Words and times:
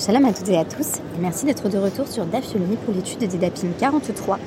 Shalom 0.00 0.24
à 0.24 0.32
toutes 0.32 0.48
et 0.48 0.56
à 0.56 0.64
tous, 0.64 0.94
et 0.96 1.20
merci 1.20 1.44
d'être 1.44 1.68
de 1.68 1.76
retour 1.76 2.08
sur 2.08 2.24
DAF 2.24 2.54
Yomi 2.54 2.76
pour 2.86 2.94
l'étude 2.94 3.18
des 3.18 3.36
DAPIM 3.36 3.68
43 3.78 4.38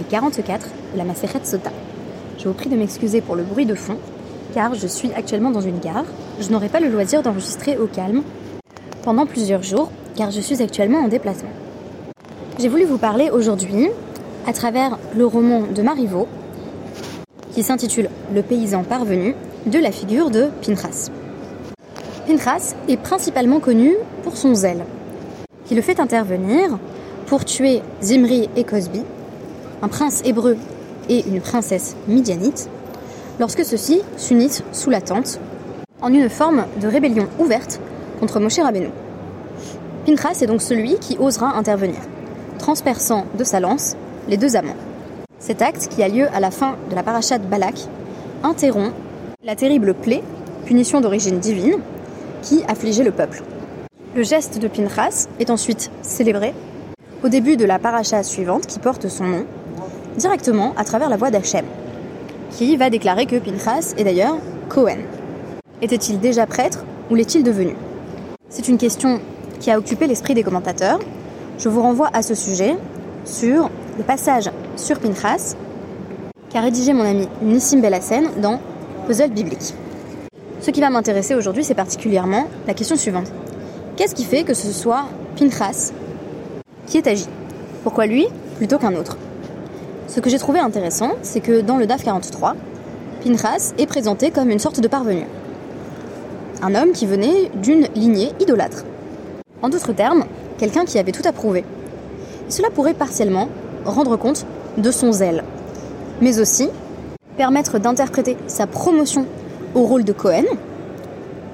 et 0.00 0.04
44 0.04 0.68
de 0.94 0.96
la 0.96 1.04
Maseret 1.04 1.44
Sota. 1.44 1.70
Je 2.38 2.48
vous 2.48 2.54
prie 2.54 2.70
de 2.70 2.76
m'excuser 2.76 3.20
pour 3.20 3.36
le 3.36 3.42
bruit 3.42 3.66
de 3.66 3.74
fond, 3.74 3.98
car 4.54 4.74
je 4.74 4.86
suis 4.86 5.12
actuellement 5.12 5.50
dans 5.50 5.60
une 5.60 5.80
gare. 5.80 6.06
Je 6.40 6.48
n'aurai 6.48 6.70
pas 6.70 6.80
le 6.80 6.88
loisir 6.88 7.22
d'enregistrer 7.22 7.76
au 7.76 7.88
calme 7.88 8.22
pendant 9.02 9.26
plusieurs 9.26 9.62
jours, 9.62 9.90
car 10.16 10.30
je 10.30 10.40
suis 10.40 10.62
actuellement 10.62 11.00
en 11.00 11.08
déplacement. 11.08 11.50
J'ai 12.58 12.68
voulu 12.68 12.84
vous 12.84 12.96
parler 12.96 13.28
aujourd'hui, 13.30 13.90
à 14.46 14.54
travers 14.54 14.96
le 15.14 15.26
roman 15.26 15.64
de 15.74 15.82
Marivaux, 15.82 16.26
qui 17.52 17.62
s'intitule 17.62 18.08
Le 18.34 18.40
paysan 18.40 18.82
parvenu, 18.82 19.34
de 19.66 19.78
la 19.78 19.92
figure 19.92 20.30
de 20.30 20.48
Pinchas. 20.64 21.10
Pinchas 22.26 22.74
est 22.88 22.96
principalement 22.96 23.60
connu 23.60 23.92
pour 24.22 24.38
son 24.38 24.54
zèle, 24.54 24.86
qui 25.72 25.76
le 25.76 25.80
fait 25.80 26.00
intervenir 26.00 26.78
pour 27.24 27.46
tuer 27.46 27.80
Zimri 28.02 28.50
et 28.56 28.64
Cosby, 28.64 29.00
un 29.80 29.88
prince 29.88 30.20
hébreu 30.22 30.58
et 31.08 31.26
une 31.26 31.40
princesse 31.40 31.96
midianite, 32.08 32.68
lorsque 33.40 33.64
ceux-ci 33.64 34.02
s'unissent 34.18 34.62
sous 34.72 34.90
la 34.90 35.00
tente 35.00 35.40
en 36.02 36.12
une 36.12 36.28
forme 36.28 36.66
de 36.78 36.86
rébellion 36.86 37.26
ouverte 37.38 37.80
contre 38.20 38.38
Moshe 38.38 38.58
Rabbeinu. 38.58 38.90
Pinchas 40.04 40.40
est 40.42 40.46
donc 40.46 40.60
celui 40.60 40.98
qui 40.98 41.16
osera 41.16 41.56
intervenir, 41.56 42.00
transperçant 42.58 43.24
de 43.38 43.42
sa 43.42 43.58
lance 43.58 43.96
les 44.28 44.36
deux 44.36 44.56
amants. 44.56 44.76
Cet 45.38 45.62
acte, 45.62 45.88
qui 45.88 46.02
a 46.02 46.08
lieu 46.08 46.28
à 46.34 46.40
la 46.40 46.50
fin 46.50 46.76
de 46.90 46.94
la 46.94 47.02
parachat 47.02 47.38
Balak, 47.38 47.76
interrompt 48.44 48.92
la 49.42 49.56
terrible 49.56 49.94
plaie, 49.94 50.22
punition 50.66 51.00
d'origine 51.00 51.38
divine, 51.38 51.78
qui 52.42 52.62
affligeait 52.68 53.04
le 53.04 53.12
peuple. 53.12 53.42
Le 54.14 54.24
geste 54.24 54.58
de 54.58 54.68
Pinchas 54.68 55.26
est 55.40 55.48
ensuite 55.48 55.90
célébré 56.02 56.52
au 57.24 57.28
début 57.28 57.56
de 57.56 57.64
la 57.64 57.78
paracha 57.78 58.22
suivante 58.22 58.66
qui 58.66 58.78
porte 58.78 59.08
son 59.08 59.24
nom, 59.24 59.46
directement 60.18 60.74
à 60.76 60.84
travers 60.84 61.08
la 61.08 61.16
voix 61.16 61.30
d'Hachem, 61.30 61.64
qui 62.50 62.76
va 62.76 62.90
déclarer 62.90 63.24
que 63.24 63.36
Pinchas 63.36 63.94
est 63.96 64.04
d'ailleurs 64.04 64.36
Cohen. 64.68 64.98
Était-il 65.80 66.20
déjà 66.20 66.44
prêtre 66.44 66.84
ou 67.10 67.14
l'est-il 67.14 67.42
devenu? 67.42 67.74
C'est 68.50 68.68
une 68.68 68.76
question 68.76 69.18
qui 69.60 69.70
a 69.70 69.78
occupé 69.78 70.06
l'esprit 70.06 70.34
des 70.34 70.42
commentateurs. 70.42 70.98
Je 71.56 71.70
vous 71.70 71.80
renvoie 71.80 72.10
à 72.12 72.20
ce 72.20 72.34
sujet 72.34 72.76
sur 73.24 73.70
le 73.96 74.04
passage 74.04 74.50
sur 74.76 74.98
Pinchas 74.98 75.54
qu'a 76.50 76.60
rédigé 76.60 76.92
mon 76.92 77.04
ami 77.04 77.28
Nissim 77.40 77.80
Bellassen 77.80 78.28
dans 78.42 78.60
Puzzle 79.06 79.30
biblique. 79.30 79.72
Ce 80.60 80.70
qui 80.70 80.82
va 80.82 80.90
m'intéresser 80.90 81.34
aujourd'hui, 81.34 81.64
c'est 81.64 81.74
particulièrement 81.74 82.46
la 82.66 82.74
question 82.74 82.96
suivante. 82.96 83.32
Qu'est-ce 83.94 84.14
qui 84.14 84.24
fait 84.24 84.42
que 84.42 84.54
ce 84.54 84.72
soit 84.72 85.04
Pinchas 85.36 85.92
qui 86.86 86.96
est 86.96 87.06
agi? 87.06 87.26
Pourquoi 87.82 88.06
lui 88.06 88.26
plutôt 88.56 88.78
qu'un 88.78 88.94
autre? 88.94 89.18
Ce 90.08 90.18
que 90.20 90.30
j'ai 90.30 90.38
trouvé 90.38 90.60
intéressant, 90.60 91.12
c'est 91.20 91.40
que 91.40 91.60
dans 91.60 91.76
le 91.76 91.86
DAF 91.86 92.02
43, 92.02 92.56
Pinchas 93.22 93.74
est 93.76 93.86
présenté 93.86 94.30
comme 94.30 94.48
une 94.48 94.58
sorte 94.58 94.80
de 94.80 94.88
parvenu. 94.88 95.26
Un 96.62 96.74
homme 96.74 96.92
qui 96.92 97.04
venait 97.04 97.50
d'une 97.62 97.86
lignée 97.94 98.32
idolâtre. 98.40 98.84
En 99.60 99.68
d'autres 99.68 99.92
termes, 99.92 100.24
quelqu'un 100.56 100.86
qui 100.86 100.98
avait 100.98 101.12
tout 101.12 101.28
approuvé. 101.28 101.62
cela 102.48 102.70
pourrait 102.70 102.94
partiellement 102.94 103.48
rendre 103.84 104.16
compte 104.16 104.46
de 104.78 104.90
son 104.90 105.12
zèle, 105.12 105.44
mais 106.22 106.40
aussi 106.40 106.70
permettre 107.36 107.78
d'interpréter 107.78 108.38
sa 108.46 108.66
promotion 108.66 109.26
au 109.74 109.82
rôle 109.82 110.04
de 110.04 110.12
Cohen. 110.12 110.44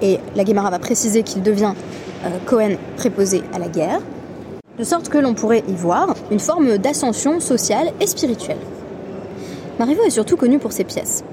Et 0.02 0.20
la 0.36 0.44
Guémara 0.44 0.70
va 0.70 0.78
préciser 0.78 1.24
qu'il 1.24 1.42
devient 1.42 1.72
Cohen 2.46 2.76
préposé 2.96 3.42
à 3.54 3.58
la 3.58 3.68
guerre, 3.68 4.00
de 4.78 4.84
sorte 4.84 5.08
que 5.08 5.18
l'on 5.18 5.34
pourrait 5.34 5.64
y 5.68 5.74
voir 5.74 6.14
une 6.30 6.40
forme 6.40 6.78
d'ascension 6.78 7.40
sociale 7.40 7.92
et 8.00 8.06
spirituelle. 8.06 8.58
Marivaux 9.78 10.04
est 10.04 10.10
surtout 10.10 10.36
connu 10.36 10.58
pour 10.58 10.72
ses 10.72 10.84
pièces, 10.84 11.24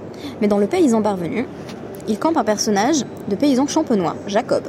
mais 0.42 0.48
dans 0.48 0.58
Le 0.58 0.68
Paysan 0.68 1.02
parvenu, 1.02 1.48
il 2.08 2.20
campe 2.20 2.38
un 2.38 2.44
personnage 2.44 3.04
de 3.30 3.36
paysan 3.36 3.68
champenois, 3.68 4.16
Jacob, 4.28 4.64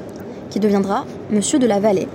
qui 0.51 0.61
deviendra 0.61 1.05
Monsieur 1.31 1.59
de 1.59 1.67
la 1.67 1.81
Vallée, 1.81 2.09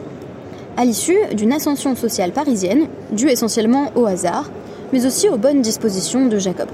à 0.77 0.85
l'issue 0.85 1.17
d'une 1.33 1.53
ascension 1.53 1.95
sociale 1.95 2.31
parisienne 2.31 2.87
due 3.11 3.29
essentiellement 3.29 3.91
au 3.95 4.05
hasard, 4.05 4.49
mais 4.93 5.05
aussi 5.05 5.29
aux 5.29 5.37
bonnes 5.37 5.61
dispositions 5.61 6.25
de 6.25 6.39
Jacob. 6.39 6.69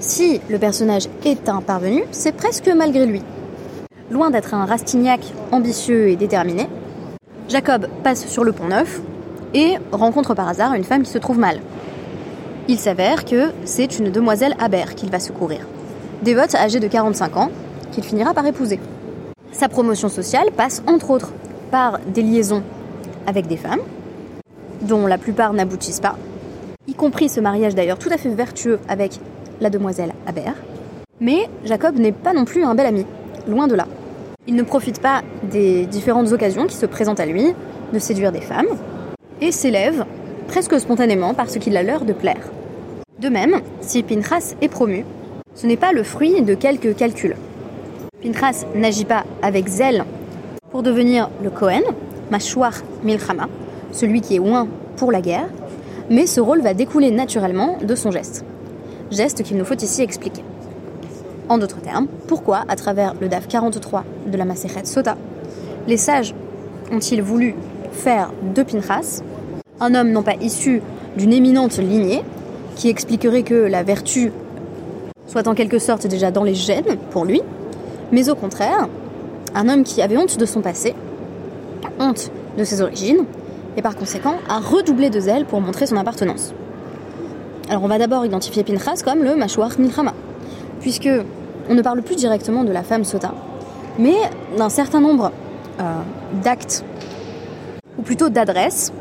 Si 0.00 0.40
le 0.50 0.58
personnage 0.58 1.08
est 1.24 1.48
un 1.48 1.62
parvenu, 1.62 2.04
c'est 2.10 2.36
presque 2.36 2.68
malgré 2.68 3.06
lui. 3.06 3.22
Loin 4.10 4.30
d'être 4.30 4.52
un 4.52 4.66
Rastignac 4.66 5.20
ambitieux 5.50 6.08
et 6.08 6.16
déterminé, 6.16 6.68
Jacob 7.48 7.88
passe 8.02 8.26
sur 8.26 8.44
le 8.44 8.52
pont 8.52 8.68
neuf 8.68 9.00
et 9.54 9.76
rencontre 9.92 10.34
par 10.34 10.46
hasard 10.46 10.74
une 10.74 10.84
femme 10.84 11.04
qui 11.04 11.10
se 11.10 11.16
trouve 11.16 11.38
mal. 11.38 11.60
Il 12.68 12.78
s'avère 12.78 13.24
que 13.24 13.50
c'est 13.64 13.98
une 13.98 14.10
demoiselle 14.10 14.56
Aber 14.58 14.94
qu'il 14.94 15.10
va 15.10 15.20
secourir, 15.20 15.60
dévote 16.22 16.54
âgée 16.54 16.80
de 16.80 16.86
45 16.88 17.36
ans, 17.38 17.50
qu'il 17.92 18.04
finira 18.04 18.34
par 18.34 18.46
épouser. 18.46 18.78
Sa 19.52 19.70
promotion 19.70 20.10
sociale 20.10 20.50
passe 20.54 20.82
entre 20.86 21.10
autres 21.10 21.32
par 21.70 21.98
des 22.06 22.22
liaisons 22.22 22.62
avec 23.26 23.46
des 23.46 23.56
femmes, 23.56 23.80
dont 24.82 25.06
la 25.06 25.16
plupart 25.16 25.54
n'aboutissent 25.54 26.00
pas, 26.00 26.16
y 26.86 26.92
compris 26.92 27.30
ce 27.30 27.40
mariage 27.40 27.74
d'ailleurs 27.74 27.98
tout 27.98 28.10
à 28.12 28.18
fait 28.18 28.28
vertueux 28.28 28.80
avec 28.86 29.18
la 29.62 29.70
demoiselle 29.70 30.12
Aber. 30.26 30.52
Mais 31.20 31.48
Jacob 31.64 31.96
n'est 31.98 32.12
pas 32.12 32.34
non 32.34 32.44
plus 32.44 32.64
un 32.64 32.74
bel 32.74 32.86
ami, 32.86 33.06
loin 33.48 33.66
de 33.66 33.74
là. 33.74 33.86
Il 34.46 34.54
ne 34.54 34.62
profite 34.62 35.00
pas 35.00 35.22
des 35.42 35.86
différentes 35.86 36.32
occasions 36.32 36.66
qui 36.66 36.76
se 36.76 36.86
présentent 36.86 37.20
à 37.20 37.26
lui 37.26 37.54
de 37.92 37.98
séduire 37.98 38.32
des 38.32 38.40
femmes 38.40 38.66
et 39.40 39.52
s'élève 39.52 40.04
presque 40.48 40.78
spontanément 40.78 41.34
parce 41.34 41.58
qu'il 41.58 41.76
a 41.76 41.82
l'heure 41.82 42.04
de 42.04 42.12
plaire. 42.12 42.50
De 43.18 43.28
même, 43.28 43.60
si 43.80 44.02
Pinchas 44.02 44.54
est 44.60 44.68
promu, 44.68 45.04
ce 45.54 45.66
n'est 45.66 45.76
pas 45.76 45.92
le 45.92 46.02
fruit 46.02 46.42
de 46.42 46.54
quelques 46.54 46.96
calculs. 46.96 47.36
Pinchas 48.22 48.64
n'agit 48.74 49.04
pas 49.04 49.24
avec 49.42 49.68
zèle 49.68 50.04
pour 50.70 50.82
devenir 50.82 51.30
le 51.42 51.50
Cohen, 51.50 51.82
Mashwar 52.30 52.72
Milchama, 53.02 53.48
celui 53.92 54.20
qui 54.20 54.36
est 54.36 54.38
loin 54.38 54.66
pour 54.96 55.12
la 55.12 55.20
guerre, 55.20 55.48
mais 56.10 56.26
ce 56.26 56.40
rôle 56.40 56.60
va 56.60 56.74
découler 56.74 57.10
naturellement 57.10 57.78
de 57.82 57.94
son 57.94 58.10
geste 58.10 58.44
geste 59.14 59.42
qu'il 59.42 59.56
nous 59.56 59.64
faut 59.64 59.74
ici 59.74 60.02
expliquer. 60.02 60.42
En 61.48 61.58
d'autres 61.58 61.80
termes, 61.80 62.06
pourquoi, 62.26 62.64
à 62.68 62.76
travers 62.76 63.14
le 63.20 63.28
DAF 63.28 63.48
43 63.48 64.04
de 64.26 64.36
la 64.36 64.44
Maseret 64.44 64.84
Sota, 64.84 65.16
les 65.86 65.96
sages 65.96 66.34
ont-ils 66.90 67.22
voulu 67.22 67.54
faire 67.92 68.30
de 68.54 68.62
Pinchas 68.62 69.22
un 69.80 69.94
homme 69.94 70.10
non 70.10 70.22
pas 70.22 70.34
issu 70.40 70.80
d'une 71.16 71.32
éminente 71.32 71.78
lignée, 71.78 72.22
qui 72.76 72.88
expliquerait 72.88 73.42
que 73.42 73.54
la 73.54 73.82
vertu 73.82 74.32
soit 75.26 75.48
en 75.48 75.54
quelque 75.54 75.78
sorte 75.78 76.06
déjà 76.06 76.30
dans 76.30 76.44
les 76.44 76.54
gènes 76.54 76.96
pour 77.10 77.24
lui, 77.24 77.42
mais 78.12 78.28
au 78.28 78.34
contraire, 78.34 78.88
un 79.54 79.68
homme 79.68 79.84
qui 79.84 80.02
avait 80.02 80.16
honte 80.16 80.38
de 80.38 80.46
son 80.46 80.60
passé, 80.60 80.94
honte 81.98 82.30
de 82.56 82.64
ses 82.64 82.80
origines, 82.82 83.24
et 83.76 83.82
par 83.82 83.96
conséquent 83.96 84.36
a 84.48 84.60
redoublé 84.60 85.10
de 85.10 85.20
zèle 85.20 85.44
pour 85.44 85.60
montrer 85.60 85.86
son 85.86 85.96
appartenance. 85.96 86.54
Alors 87.68 87.82
on 87.82 87.88
va 87.88 87.98
d'abord 87.98 88.24
identifier 88.24 88.62
Pinchas 88.62 89.02
comme 89.04 89.24
le 89.24 89.34
Mashwar 89.34 89.70
Milchama, 89.78 90.13
puisque 90.84 91.08
on 91.70 91.74
ne 91.74 91.80
parle 91.80 92.02
plus 92.02 92.14
directement 92.14 92.62
de 92.62 92.70
la 92.70 92.82
femme 92.82 93.04
Sota, 93.04 93.32
mais 93.98 94.16
d'un 94.58 94.68
certain 94.68 95.00
nombre 95.00 95.32
euh, 95.80 95.82
d'actes, 96.42 96.84
ou 97.98 98.02
plutôt 98.02 98.28
d'adresses. 98.28 98.92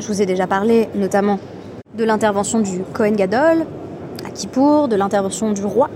Je 0.00 0.06
vous 0.08 0.20
ai 0.20 0.26
déjà 0.26 0.48
parlé 0.48 0.88
notamment 0.96 1.38
de 1.96 2.02
l'intervention 2.02 2.58
du 2.58 2.80
Kohen 2.92 3.14
Gadol 3.14 3.66
à 4.26 4.30
Kippour, 4.32 4.88
de 4.88 4.96
l'intervention 4.96 5.52
du 5.52 5.64
roi 5.64 5.88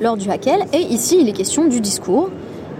lors 0.00 0.16
du 0.16 0.30
Hakel, 0.30 0.64
et 0.72 0.80
ici 0.80 1.18
il 1.20 1.28
est 1.28 1.34
question 1.34 1.66
du 1.66 1.82
discours 1.82 2.30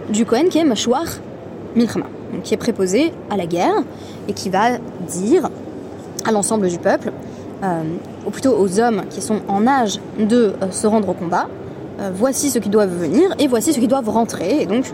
du 0.09 0.25
Kohen 0.25 0.49
qui 0.49 0.57
est 0.57 0.65
Milchama, 0.65 2.07
qui 2.45 2.55
est 2.55 2.57
préposé 2.57 3.13
à 3.29 3.37
la 3.37 3.45
guerre 3.45 3.83
et 4.27 4.33
qui 4.33 4.49
va 4.49 4.79
dire 5.07 5.51
à 6.25 6.33
l'ensemble 6.33 6.69
du 6.69 6.79
peuple 6.79 7.13
euh, 7.63 7.83
ou 8.27 8.31
plutôt 8.31 8.57
aux 8.57 8.81
hommes 8.81 9.03
qui 9.11 9.21
sont 9.21 9.41
en 9.49 9.67
âge 9.67 10.01
de 10.19 10.55
euh, 10.63 10.71
se 10.71 10.87
rendre 10.87 11.11
au 11.11 11.15
combat, 11.15 11.47
euh, 12.01 12.11
voici 12.15 12.51
ceux 12.51 12.61
qui 12.61 12.69
doivent 12.69 12.95
venir 12.95 13.35
et 13.39 13.47
voici 13.47 13.73
ceux 13.73 13.81
qui 13.81 13.89
doivent 13.89 14.09
rentrer. 14.09 14.63
Et 14.63 14.67
donc, 14.67 14.85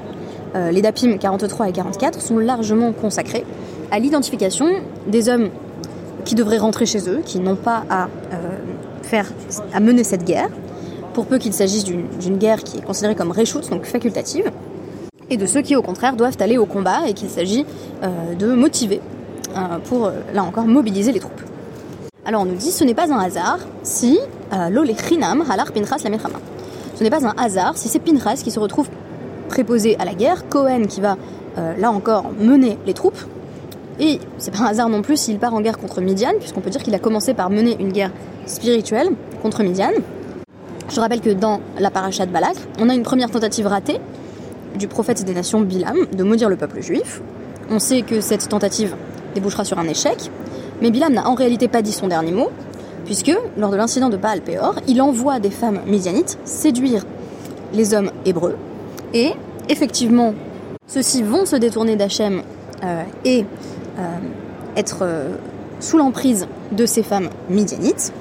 les 0.54 0.82
DAPIM 0.82 1.16
43 1.16 1.70
et 1.70 1.72
44 1.72 2.20
sont 2.20 2.37
largement 2.37 2.93
consacrés 2.93 3.46
à 3.90 3.99
l'identification 3.99 4.66
des 5.06 5.31
hommes 5.31 5.49
qui 6.26 6.34
devraient 6.34 6.58
rentrer 6.58 6.84
chez 6.84 7.08
eux, 7.08 7.22
qui 7.25 7.38
n'ont 7.38 7.56
pas 7.56 7.84
à 7.88 8.08
faire, 9.02 9.32
à 9.72 9.81
mener 9.81 10.04
cette 10.04 10.25
guerre, 10.25 10.50
pour 11.14 11.25
peu 11.25 11.38
qu'il 11.38 11.54
s'agisse 11.54 11.84
d'une 11.84 12.37
guerre 12.37 12.62
qui 12.64 12.76
est 12.76 12.82
considérée 12.82 13.14
comme 13.14 13.31
réchoute, 13.31 13.70
donc 13.70 13.84
facultative, 13.84 14.50
et 15.31 15.38
de 15.38 15.46
ceux 15.46 15.62
qui, 15.62 15.75
au 15.75 15.81
contraire, 15.81 16.16
doivent 16.16 16.37
aller 16.40 16.58
au 16.58 16.66
combat 16.66 17.08
et 17.08 17.14
qu'il 17.14 17.31
s'agit 17.31 17.64
de 18.02 18.52
motiver 18.52 19.00
pour, 19.84 20.12
là 20.34 20.44
encore, 20.44 20.66
mobiliser 20.66 21.12
les 21.12 21.20
troupes. 21.20 21.40
Alors 22.25 22.43
on 22.43 22.44
nous 22.44 22.54
dit 22.54 22.70
ce 22.70 22.84
n'est 22.84 22.94
pas 22.94 23.12
un 23.12 23.19
hasard 23.19 23.58
si 23.82 24.20
euh, 24.52 24.69
l'olechinam 24.69 25.43
halar 25.50 25.72
Pinchas 25.72 26.02
la 26.04 26.10
Ce 26.94 27.03
n'est 27.03 27.11
pas 27.11 27.27
un 27.27 27.35
hasard 27.37 27.77
si 27.77 27.89
c'est 27.89 27.99
Pinchas 27.99 28.41
qui 28.43 28.50
se 28.50 28.61
retrouve 28.61 28.89
préposé 29.49 29.97
à 29.99 30.05
la 30.05 30.15
guerre, 30.15 30.49
Cohen 30.49 30.87
qui 30.89 31.00
va 31.00 31.17
euh, 31.59 31.75
là 31.77 31.91
encore 31.91 32.31
mener 32.39 32.79
les 32.87 32.94
troupes, 32.94 33.19
Et 34.00 34.19
c'est 34.39 34.50
pas 34.50 34.61
un 34.61 34.67
hasard 34.67 34.89
non 34.89 35.03
plus 35.03 35.17
s'il 35.19 35.39
part 35.39 35.55
en 35.55 35.61
guerre 35.61 35.79
contre 35.79 36.00
Midian, 36.00 36.33
puisqu'on 36.41 36.61
peut 36.61 36.71
dire 36.71 36.83
qu'il 36.83 36.94
a 36.94 36.99
commencé 36.99 37.35
par 37.35 37.50
mener 37.50 37.77
une 37.79 37.93
guerre 37.93 38.11
spirituelle 38.47 39.11
contre 39.43 39.62
Midian. 39.62 39.93
Je 40.89 41.00
rappelle 41.00 41.21
que 41.21 41.31
dans 41.31 41.61
la 41.79 41.91
paracha 41.91 42.27
de 42.27 42.33
Balak, 42.33 42.56
on 42.81 42.89
a 42.89 42.95
une 42.95 43.03
première 43.03 43.31
tentative 43.31 43.67
ratée 43.67 43.99
du 44.79 44.88
prophète 44.88 45.25
des 45.25 45.35
nations 45.35 45.61
Bilam 45.61 46.06
de 46.11 46.25
maudire 46.25 46.49
le 46.49 46.56
peuple 46.56 46.81
juif. 46.81 47.21
On 47.71 47.79
sait 47.79 48.03
que 48.03 48.21
cette 48.21 48.49
tentative 48.49 48.95
débouchera 49.35 49.65
sur 49.65 49.79
un 49.79 49.87
échec, 49.87 50.31
mais 50.81 50.91
Bilam 50.91 51.12
n'a 51.12 51.29
en 51.29 51.35
réalité 51.35 51.69
pas 51.69 51.83
dit 51.83 51.93
son 51.93 52.09
dernier 52.09 52.33
mot, 52.33 52.50
puisque 53.04 53.32
lors 53.56 53.70
de 53.70 53.76
l'incident 53.76 54.08
de 54.08 54.16
Baal 54.16 54.40
Peor, 54.40 54.76
il 54.88 55.00
envoie 55.02 55.40
des 55.40 55.50
femmes 55.50 55.81
midianites 55.87 56.38
séduire 56.44 57.04
les 57.72 57.94
hommes 57.94 58.10
hébreux, 58.25 58.56
et 59.14 59.32
effectivement, 59.69 60.34
ceux-ci 60.87 61.22
vont 61.22 61.46
se 61.46 61.56
détourner 61.56 61.96
d'Hachem 61.96 62.43
euh, 62.84 63.02
et 63.25 63.44
euh, 63.99 64.02
être 64.76 64.99
euh, 65.02 65.37
sous 65.81 65.96
l'emprise 65.96 66.46
de 66.72 66.87
ces 66.87 67.02
femmes 67.02 67.28
midianites. 67.49 68.12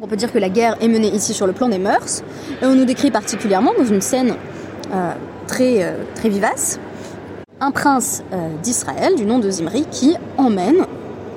On 0.00 0.06
peut 0.06 0.16
dire 0.16 0.32
que 0.32 0.38
la 0.38 0.48
guerre 0.48 0.76
est 0.80 0.88
menée 0.88 1.08
ici 1.08 1.34
sur 1.34 1.46
le 1.46 1.52
plan 1.52 1.68
des 1.68 1.78
mœurs, 1.78 2.22
et 2.62 2.66
on 2.66 2.74
nous 2.74 2.84
décrit 2.84 3.10
particulièrement 3.10 3.72
dans 3.76 3.84
une 3.84 4.00
scène 4.00 4.34
très, 5.46 5.94
très 6.14 6.28
vivace 6.28 6.78
un 7.60 7.72
prince 7.72 8.22
d'Israël 8.62 9.16
du 9.16 9.26
nom 9.26 9.40
de 9.40 9.50
Zimri 9.50 9.84
qui 9.90 10.14
emmène 10.36 10.86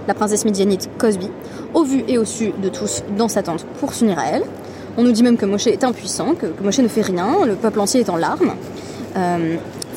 la 0.07 0.13
princesse 0.13 0.45
midianite 0.45 0.89
Cosby 0.99 1.27
au 1.73 1.83
vu 1.83 2.03
et 2.07 2.17
au 2.17 2.25
su 2.25 2.51
de 2.61 2.69
tous 2.69 3.03
dans 3.17 3.27
sa 3.27 3.43
tente 3.43 3.65
pour 3.79 3.93
s'unir 3.93 4.19
à 4.19 4.27
elle. 4.27 4.43
On 4.97 5.03
nous 5.03 5.11
dit 5.11 5.23
même 5.23 5.37
que 5.37 5.45
Moshe 5.45 5.67
est 5.67 5.83
impuissant, 5.83 6.35
que, 6.35 6.47
Moshe 6.63 6.79
ne 6.79 6.87
fait 6.87 7.01
rien, 7.01 7.45
le 7.45 7.55
peuple 7.55 7.79
entier 7.79 8.01
est 8.01 8.09
en 8.09 8.17
larmes 8.17 8.53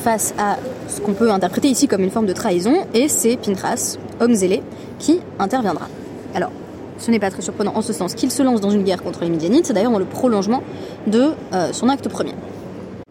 face 0.05 0.35
à 0.37 0.57
ce 0.87 1.01
qu'on 1.01 1.13
peut 1.13 1.31
interpréter 1.31 1.67
ici 1.67 1.87
comme 1.87 2.01
une 2.01 2.11
forme 2.11 2.27
de 2.27 2.33
trahison, 2.33 2.75
et 2.93 3.07
c'est 3.07 3.37
Pintras, 3.37 3.97
homme 4.19 4.35
zélé, 4.35 4.61
qui 4.99 5.19
interviendra. 5.39 5.87
Alors, 6.35 6.51
ce 6.99 7.09
n'est 7.09 7.19
pas 7.19 7.31
très 7.31 7.41
surprenant 7.41 7.73
en 7.75 7.81
ce 7.81 7.91
sens 7.91 8.13
qu'il 8.13 8.29
se 8.29 8.43
lance 8.43 8.61
dans 8.61 8.69
une 8.69 8.83
guerre 8.83 9.01
contre 9.01 9.21
les 9.23 9.29
Midianites, 9.29 9.65
c'est 9.65 9.73
d'ailleurs 9.73 9.91
dans 9.91 9.97
le 9.97 10.05
prolongement 10.05 10.61
de 11.07 11.31
euh, 11.53 11.73
son 11.73 11.89
acte 11.89 12.07
premier. 12.07 12.35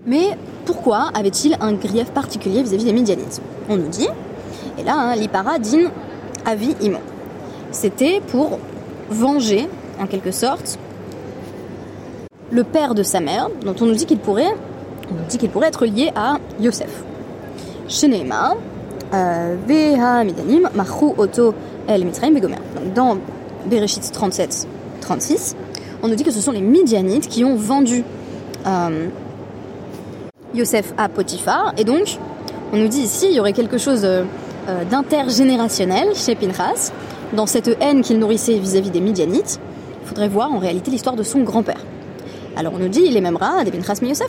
Mais 0.07 0.39
pourquoi 0.67 1.11
avait-il 1.15 1.57
un 1.61 1.73
grief 1.73 2.13
particulier 2.13 2.63
vis-à-vis 2.63 2.85
des 2.85 2.93
Midianites? 2.93 3.43
On 3.69 3.77
nous 3.77 3.89
dit, 3.89 4.09
et 4.79 4.85
là, 4.85 4.95
hein, 4.97 5.17
l'Ipara 5.17 5.59
din 5.59 5.91
avi 6.47 6.77
imo. 6.81 6.99
C'était 7.75 8.23
pour 8.29 8.61
venger, 9.11 9.69
en 10.01 10.07
quelque 10.07 10.31
sorte, 10.31 10.79
le 12.53 12.63
père 12.63 12.95
de 12.95 13.03
sa 13.03 13.19
mère, 13.19 13.49
dont 13.65 13.75
on 13.81 13.87
nous 13.87 13.95
dit 13.95 14.07
qu'il 14.07 14.21
pourrait, 14.21 14.55
être 15.63 15.85
lié 15.85 16.13
à 16.15 16.39
Yosef. 16.61 17.03
Euh, 19.13 19.57
Veha 19.67 20.25
Midanim, 20.25 20.71
El 21.89 22.05
Mitzrayim 22.05 22.33
Begomer. 22.33 22.59
Dans 22.95 23.19
Bereshit 23.67 24.13
37, 24.13 24.69
36, 25.01 25.57
on 26.05 26.09
nous 26.09 26.15
dit 26.15 26.23
que 26.23 26.31
ce 26.31 26.41
sont 26.41 26.53
les 26.53 26.61
Midianites 26.61 27.29
qui 27.29 27.45
ont 27.45 27.57
vendu 27.57 28.05
euh, 28.67 29.09
Yosef 30.55 30.95
à 30.97 31.09
Potiphar, 31.09 31.75
et 31.77 31.83
donc 31.83 32.19
on 32.73 32.77
nous 32.77 32.89
dit 32.89 33.01
ici 33.01 33.27
il 33.31 33.35
y 33.35 33.41
aurait 33.41 33.53
quelque 33.53 33.79
chose 33.79 34.03
euh, 34.05 34.25
d'intergénérationnel 34.89 36.15
chez 36.15 36.37
Pinchas, 36.37 36.93
dans 37.33 37.47
cette 37.47 37.77
haine 37.81 38.03
qu'il 38.03 38.19
nourrissait 38.19 38.59
vis-à-vis 38.59 38.91
des 38.91 39.01
Midianites. 39.01 39.61
Il 40.03 40.09
faudrait 40.09 40.29
voir 40.29 40.53
en 40.53 40.59
réalité 40.59 40.91
l'histoire 40.91 41.17
de 41.17 41.23
son 41.23 41.41
grand-père. 41.41 41.81
Alors 42.57 42.75
on 42.75 42.79
nous 42.79 42.89
dit 42.89 43.03
il 43.05 43.17
est 43.17 43.21
même 43.21 43.39
des 43.65 43.71
Pinchas 43.71 43.99
Yosef 44.03 44.29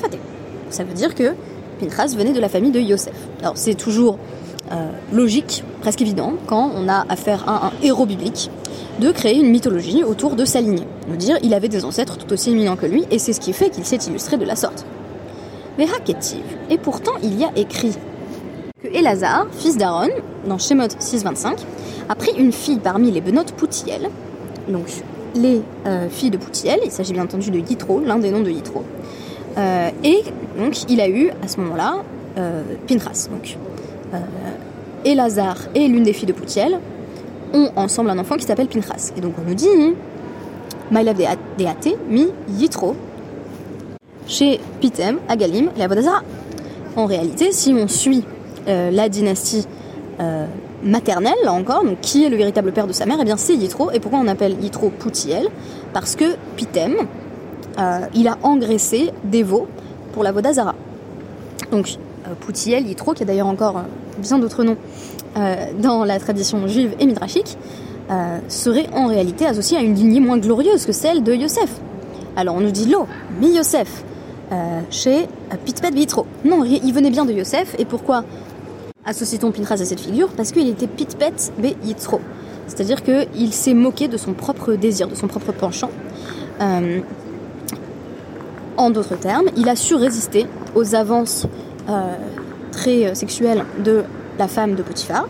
Ça 0.70 0.84
veut 0.84 0.94
dire 0.94 1.14
que 1.14 1.34
Pinchas 1.80 2.16
venait 2.16 2.34
de 2.34 2.40
la 2.40 2.50
famille 2.50 2.72
de 2.72 2.80
Yosef. 2.80 3.14
Alors 3.42 3.54
c'est 3.56 3.76
toujours 3.76 4.18
euh, 4.72 4.90
logique, 5.14 5.64
presque 5.82 6.02
évident, 6.02 6.34
quand 6.48 6.72
on 6.76 6.88
a 6.88 7.06
affaire 7.10 7.48
à 7.48 7.68
un 7.68 7.72
héros 7.84 8.06
biblique, 8.06 8.50
de 9.00 9.12
créer 9.12 9.38
une 9.38 9.50
mythologie 9.50 10.04
autour 10.04 10.36
de 10.36 10.46
sa 10.46 10.62
lignée. 10.62 10.88
De 11.10 11.16
dire 11.16 11.38
il 11.44 11.54
avait 11.54 11.68
des 11.68 11.86
ancêtres 11.86 12.18
tout 12.18 12.32
aussi 12.34 12.52
éminents 12.52 12.76
que 12.76 12.86
lui, 12.86 13.06
et 13.12 13.20
c'est 13.20 13.34
ce 13.34 13.40
qui 13.40 13.54
fait 13.54 13.70
qu'il 13.70 13.86
s'est 13.86 14.00
illustré 14.08 14.38
de 14.38 14.46
la 14.46 14.56
sorte. 14.56 14.86
Mais 15.78 15.86
Haketiv, 15.86 16.42
et 16.70 16.78
pourtant 16.78 17.12
il 17.22 17.38
y 17.40 17.44
a 17.44 17.52
écrit 17.56 17.94
que 18.86 18.98
Elazar, 18.98 19.48
fils 19.52 19.78
d'Aaron, 19.78 20.10
dans 20.48 20.58
Shemot 20.58 20.88
6.25, 20.88 21.58
a 22.10 22.16
pris 22.16 22.32
une 22.38 22.52
fille 22.52 22.80
parmi 22.80 23.12
les 23.12 23.22
benotes 23.22 23.52
Poutiel, 23.54 24.10
donc 24.68 24.86
les 25.36 25.62
euh, 25.86 26.10
filles 26.10 26.30
de 26.30 26.38
Poutiel, 26.38 26.80
il 26.84 26.92
s'agit 26.92 27.14
bien 27.14 27.24
entendu 27.24 27.52
de 27.52 27.60
Yitro, 27.60 28.00
l'un 28.00 28.18
des 28.18 28.32
noms 28.32 28.42
de 28.42 28.50
Yitro, 28.50 28.84
euh, 29.58 29.90
et 30.04 30.24
donc 30.58 30.90
il 30.90 31.02
a 31.02 31.08
eu 31.08 31.30
à 31.44 31.48
ce 31.48 31.60
moment-là 31.62 32.04
euh, 32.38 32.64
Pintras. 32.88 33.28
Donc 33.32 33.58
euh, 34.14 34.18
Elazar 35.06 35.58
et 35.74 35.88
l'une 35.88 36.04
des 36.04 36.14
filles 36.14 36.28
de 36.28 36.34
Poutiel 36.34 36.80
ont 37.54 37.70
ensemble 37.76 38.10
un 38.10 38.20
enfant 38.20 38.36
qui 38.38 38.46
s'appelle 38.46 38.68
Pintras. 38.68 39.14
Et 39.18 39.22
donc 39.22 39.34
on 39.40 39.48
nous 39.48 39.56
dit 39.56 39.68
Maïlav 40.92 41.18
Deate 41.58 41.98
mi 42.10 42.28
Yitro 42.50 42.96
chez 44.28 44.60
Pitem, 44.82 45.20
Agalim 45.30 45.70
et 45.78 45.84
Avodazara. 45.84 46.22
En 46.96 47.06
réalité, 47.06 47.52
si 47.52 47.74
on 47.74 47.88
suit 47.88 48.24
la 48.68 49.10
dynastie 49.10 49.66
maternelle, 50.84 51.36
là 51.44 51.52
encore, 51.52 51.84
donc 51.84 52.00
qui 52.02 52.24
est 52.24 52.30
le 52.30 52.38
véritable 52.38 52.72
père 52.72 52.88
de 52.88 52.94
sa 52.94 53.06
mère, 53.06 53.18
et 53.18 53.22
eh 53.22 53.26
bien 53.26 53.38
c'est 53.38 53.56
Yitro. 53.56 53.92
Et 53.92 54.00
pourquoi 54.00 54.20
on 54.20 54.28
appelle 54.28 54.56
Yitro 54.62 54.90
Poutiel? 54.90 55.48
Parce 55.94 56.16
que 56.16 56.36
Pitem, 56.56 56.96
euh, 57.80 58.00
il 58.14 58.28
a 58.28 58.38
engraissé 58.44 59.12
des 59.24 59.44
veaux 59.44 59.68
pour 60.14 60.24
la 60.24 60.32
Vodazara. 60.32 60.76
Donc, 61.72 61.98
euh, 62.28 62.34
Poutiel, 62.40 62.88
Yitro, 62.88 63.14
qui 63.14 63.24
a 63.24 63.26
d'ailleurs 63.26 63.48
encore 63.48 63.78
euh, 63.78 63.82
bien 64.20 64.40
d'autres 64.40 64.64
noms 64.64 64.78
dans 65.82 66.06
la 66.06 66.18
tradition 66.18 66.66
juive 66.66 66.96
et 66.98 67.06
midrashique, 67.06 67.58
serait 68.48 68.88
en 68.94 69.08
réalité 69.08 69.46
associé 69.46 69.78
à 69.78 69.82
une 69.82 69.94
lignée 69.94 70.22
moins 70.22 70.38
glorieuse 70.38 70.86
que 70.86 70.94
celle 70.94 71.24
de 71.24 71.34
Yosef. 71.34 71.82
Alors 72.38 72.56
on 72.56 72.62
nous 72.62 72.72
dit 72.72 72.90
l'eau, 72.90 73.06
mais 73.42 73.50
Yosef, 73.50 74.06
chez 74.90 75.28
Pitpet 75.66 75.90
Yitro. 75.90 76.26
Non, 76.46 76.64
il 76.64 76.94
venait 76.94 77.10
bien 77.10 77.26
de 77.26 77.34
Yosef, 77.34 77.76
et 77.78 77.84
pourquoi 77.84 78.24
associe-t-on 79.06 79.52
à 79.52 79.78
cette 79.78 80.00
figure 80.00 80.30
Parce 80.30 80.52
qu'il 80.52 80.68
était 80.68 80.88
Pitpet 80.88 81.34
Be 81.58 81.76
Yitro. 81.86 82.20
C'est-à-dire 82.68 83.04
qu'il 83.04 83.54
s'est 83.54 83.74
moqué 83.74 84.08
de 84.08 84.18
son 84.18 84.34
propre 84.34 84.74
désir, 84.74 85.08
de 85.08 85.16
son 85.16 85.28
propre 85.28 85.52
penchant. 85.52 85.92
En 88.78 88.90
d'autres 88.90 89.16
termes, 89.16 89.46
il 89.56 89.70
a 89.70 89.76
su 89.76 89.96
résister 89.96 90.48
aux 90.76 90.96
avances 90.96 91.48
euh, 91.90 92.16
très 92.72 93.06
euh, 93.06 93.14
sexuelles 93.14 93.64
de 93.84 94.04
la 94.38 94.50
femme 94.50 94.76
de 94.76 94.84
Potiphar. 94.84 95.28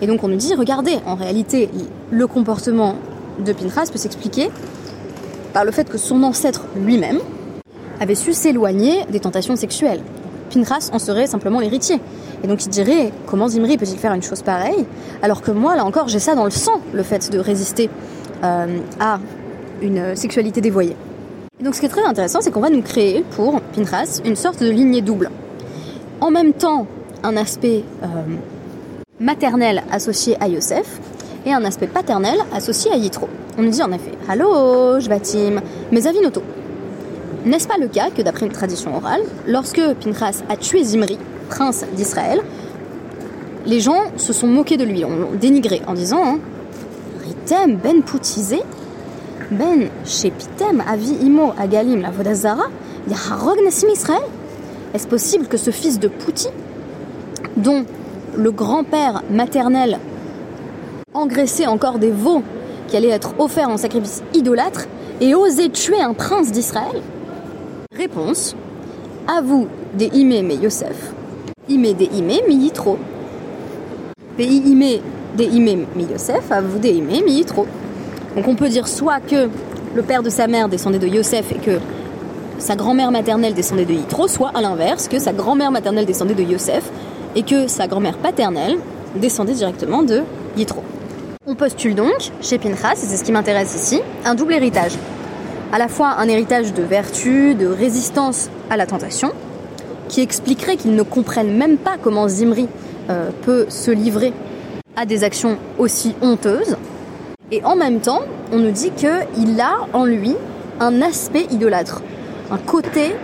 Et 0.00 0.06
donc 0.06 0.24
on 0.24 0.28
nous 0.28 0.36
dit, 0.36 0.54
regardez, 0.54 0.98
en 1.06 1.14
réalité, 1.14 1.68
le 2.10 2.26
comportement 2.26 2.96
de 3.44 3.52
Pinchas 3.52 3.90
peut 3.92 3.98
s'expliquer 3.98 4.50
par 5.52 5.64
le 5.64 5.70
fait 5.70 5.88
que 5.88 5.98
son 5.98 6.24
ancêtre 6.24 6.66
lui-même 6.76 7.20
avait 8.00 8.16
su 8.16 8.32
s'éloigner 8.32 9.04
des 9.10 9.20
tentations 9.20 9.54
sexuelles. 9.54 10.02
Pinchas 10.52 10.90
en 10.92 10.98
serait 10.98 11.26
simplement 11.26 11.60
l'héritier. 11.60 12.00
Et 12.42 12.46
donc 12.46 12.64
il 12.64 12.68
dirait, 12.68 13.12
comment 13.26 13.48
Zimri 13.48 13.76
peut-il 13.76 13.98
faire 13.98 14.12
une 14.12 14.22
chose 14.22 14.42
pareille 14.42 14.86
Alors 15.22 15.42
que 15.42 15.50
moi, 15.50 15.76
là 15.76 15.84
encore, 15.84 16.08
j'ai 16.08 16.20
ça 16.20 16.34
dans 16.34 16.44
le 16.44 16.50
sang, 16.50 16.80
le 16.92 17.02
fait 17.02 17.30
de 17.30 17.38
résister 17.38 17.90
euh, 18.44 18.78
à 19.00 19.18
une 19.82 20.14
sexualité 20.16 20.60
dévoyée 20.60 20.96
donc 21.60 21.74
ce 21.74 21.80
qui 21.80 21.86
est 21.86 21.90
très 21.90 22.04
intéressant, 22.04 22.40
c'est 22.40 22.50
qu'on 22.50 22.60
va 22.60 22.70
nous 22.70 22.82
créer 22.82 23.24
pour 23.32 23.60
Pinchas 23.74 24.20
une 24.24 24.36
sorte 24.36 24.62
de 24.62 24.70
lignée 24.70 25.02
double. 25.02 25.30
En 26.20 26.30
même 26.30 26.52
temps, 26.52 26.86
un 27.24 27.36
aspect 27.36 27.82
euh, 28.02 28.06
maternel 29.18 29.82
associé 29.90 30.36
à 30.40 30.46
Yosef 30.46 31.00
et 31.44 31.52
un 31.52 31.64
aspect 31.64 31.88
paternel 31.88 32.36
associé 32.54 32.92
à 32.92 32.96
Yitro. 32.96 33.28
On 33.58 33.62
nous 33.62 33.70
dit 33.70 33.82
en 33.82 33.90
effet 33.90 34.12
Hallo, 34.28 35.00
Jvatim, 35.00 35.60
mes 35.90 36.06
avinoto. 36.06 36.42
N'est-ce 37.44 37.68
pas 37.68 37.78
le 37.78 37.88
cas 37.88 38.10
que, 38.10 38.22
d'après 38.22 38.46
une 38.46 38.52
tradition 38.52 38.96
orale, 38.96 39.22
lorsque 39.46 39.80
Pinchas 40.02 40.42
a 40.48 40.56
tué 40.56 40.82
Zimri, 40.82 41.18
prince 41.48 41.84
d'Israël, 41.94 42.40
les 43.64 43.80
gens 43.80 44.04
se 44.16 44.32
sont 44.32 44.46
moqués 44.46 44.76
de 44.76 44.84
lui, 44.84 45.04
ont 45.04 45.28
dénigré 45.38 45.82
en 45.86 45.94
disant 45.94 46.22
hein, 46.24 46.38
Ritem 47.24 47.76
ben 47.76 48.02
poutisé 48.02 48.60
ben 49.50 49.88
Shepitem, 50.04 50.82
Avi 50.86 51.16
Imo, 51.22 51.52
Agalim, 51.58 52.02
la 52.02 52.10
Vodazara, 52.10 52.64
Yaharog 53.08 53.58
Nassim 53.64 53.88
Israël. 53.88 54.22
Est-ce 54.92 55.06
possible 55.06 55.46
que 55.46 55.56
ce 55.56 55.70
fils 55.70 55.98
de 55.98 56.08
Pouti, 56.08 56.48
dont 57.56 57.84
le 58.36 58.50
grand-père 58.50 59.22
maternel 59.30 59.98
engraissait 61.14 61.66
encore 61.66 61.98
des 61.98 62.10
veaux 62.10 62.42
qui 62.88 62.96
allaient 62.96 63.08
être 63.08 63.34
offerts 63.38 63.68
en 63.68 63.76
sacrifice 63.76 64.22
idolâtre, 64.34 64.86
ait 65.20 65.34
osé 65.34 65.70
tuer 65.70 66.00
un 66.00 66.14
prince 66.14 66.52
d'Israël? 66.52 67.02
Réponse 67.98 68.54
À 69.26 69.40
vous 69.40 69.66
des 69.94 70.08
Ime 70.12 70.46
mais 70.46 70.54
Yosef. 70.54 71.12
Ime 71.68 71.94
des 71.94 72.08
Ime 72.14 72.30
mais 72.46 72.54
Yitro. 72.54 72.96
Pays 74.36 74.62
Ime 74.66 75.00
des 75.36 75.46
Ime 75.46 75.84
mais 75.96 76.04
Yosef, 76.04 76.52
à 76.52 76.60
vous 76.60 76.78
des 76.78 76.90
Ime 76.90 77.08
mais 77.08 77.32
Yitro. 77.32 77.66
Donc 78.36 78.46
on 78.46 78.54
peut 78.54 78.68
dire 78.68 78.86
soit 78.86 79.18
que 79.18 79.48
le 79.96 80.02
père 80.02 80.22
de 80.22 80.30
sa 80.30 80.46
mère 80.46 80.68
descendait 80.68 81.00
de 81.00 81.08
Yosef 81.08 81.50
et 81.50 81.58
que 81.58 81.80
sa 82.58 82.76
grand-mère 82.76 83.10
maternelle 83.10 83.54
descendait 83.54 83.84
de 83.84 83.94
Yitro, 83.94 84.28
soit 84.28 84.52
à 84.54 84.60
l'inverse, 84.60 85.08
que 85.08 85.18
sa 85.18 85.32
grand-mère 85.32 85.72
maternelle 85.72 86.06
descendait 86.06 86.34
de 86.34 86.44
Yosef 86.44 86.92
et 87.34 87.42
que 87.42 87.66
sa 87.66 87.88
grand-mère 87.88 88.18
paternelle 88.18 88.78
descendait 89.16 89.54
directement 89.54 90.04
de 90.04 90.22
Yitro. 90.56 90.84
On 91.48 91.56
postule 91.56 91.96
donc, 91.96 92.30
chez 92.42 92.58
Pinchas, 92.58 92.92
et 92.92 93.06
c'est 93.06 93.16
ce 93.16 93.24
qui 93.24 93.32
m'intéresse 93.32 93.74
ici, 93.74 94.00
un 94.24 94.36
double 94.36 94.52
héritage. 94.52 94.92
À 95.70 95.76
la 95.76 95.88
fois 95.88 96.14
un 96.18 96.28
héritage 96.28 96.72
de 96.72 96.82
vertu, 96.82 97.54
de 97.54 97.66
résistance 97.66 98.48
à 98.70 98.78
la 98.78 98.86
tentation, 98.86 99.32
qui 100.08 100.22
expliquerait 100.22 100.76
qu'ils 100.76 100.94
ne 100.94 101.02
comprennent 101.02 101.54
même 101.58 101.76
pas 101.76 101.96
comment 102.02 102.26
Zimri 102.26 102.68
euh, 103.10 103.28
peut 103.42 103.66
se 103.68 103.90
livrer 103.90 104.32
à 104.96 105.04
des 105.04 105.24
actions 105.24 105.58
aussi 105.78 106.14
honteuses. 106.22 106.78
Et 107.52 107.62
en 107.64 107.76
même 107.76 108.00
temps, 108.00 108.22
on 108.50 108.56
nous 108.56 108.70
dit 108.70 108.92
qu'il 108.92 109.60
a 109.60 109.86
en 109.92 110.06
lui 110.06 110.34
un 110.80 111.02
aspect 111.02 111.46
idolâtre, 111.50 112.00
un 112.50 112.56
côté 112.56 113.14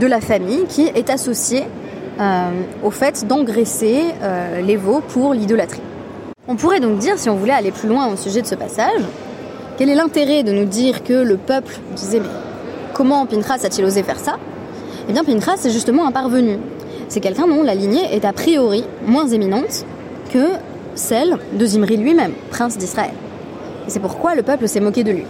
de 0.00 0.06
la 0.08 0.20
famille 0.20 0.64
qui 0.68 0.88
est 0.88 1.08
associé 1.08 1.62
euh, 2.20 2.50
au 2.82 2.90
fait 2.90 3.28
d'engraisser 3.28 4.06
euh, 4.22 4.60
les 4.60 4.76
veaux 4.76 5.02
pour 5.08 5.34
l'idolâtrie. 5.34 5.82
On 6.48 6.56
pourrait 6.56 6.80
donc 6.80 6.98
dire, 6.98 7.16
si 7.16 7.28
on 7.28 7.36
voulait 7.36 7.52
aller 7.52 7.70
plus 7.70 7.88
loin 7.88 8.08
au 8.08 8.16
sujet 8.16 8.42
de 8.42 8.46
ce 8.46 8.56
passage, 8.56 9.02
quel 9.76 9.90
est 9.90 9.94
l'intérêt 9.94 10.42
de 10.42 10.52
nous 10.52 10.64
dire 10.64 11.04
que 11.04 11.12
le 11.12 11.36
peuple 11.36 11.78
disait 11.94 12.20
mais 12.20 12.28
comment 12.94 13.26
Pinchas 13.26 13.64
a-t-il 13.64 13.84
osé 13.84 14.02
faire 14.02 14.18
ça? 14.18 14.38
Eh 15.08 15.12
bien 15.12 15.22
Pinchas 15.22 15.66
est 15.66 15.70
justement 15.70 16.06
un 16.06 16.12
parvenu. 16.12 16.58
C'est 17.08 17.20
quelqu'un 17.20 17.46
dont 17.46 17.62
la 17.62 17.74
lignée 17.74 18.14
est 18.14 18.24
a 18.24 18.32
priori 18.32 18.84
moins 19.06 19.28
éminente 19.28 19.84
que 20.32 20.52
celle 20.94 21.36
de 21.52 21.66
Zimri 21.66 21.98
lui-même, 21.98 22.32
prince 22.50 22.78
d'Israël. 22.78 23.12
Et 23.86 23.90
c'est 23.90 24.00
pourquoi 24.00 24.34
le 24.34 24.42
peuple 24.42 24.66
s'est 24.66 24.80
moqué 24.80 25.04
de 25.04 25.12
lui. 25.12 25.24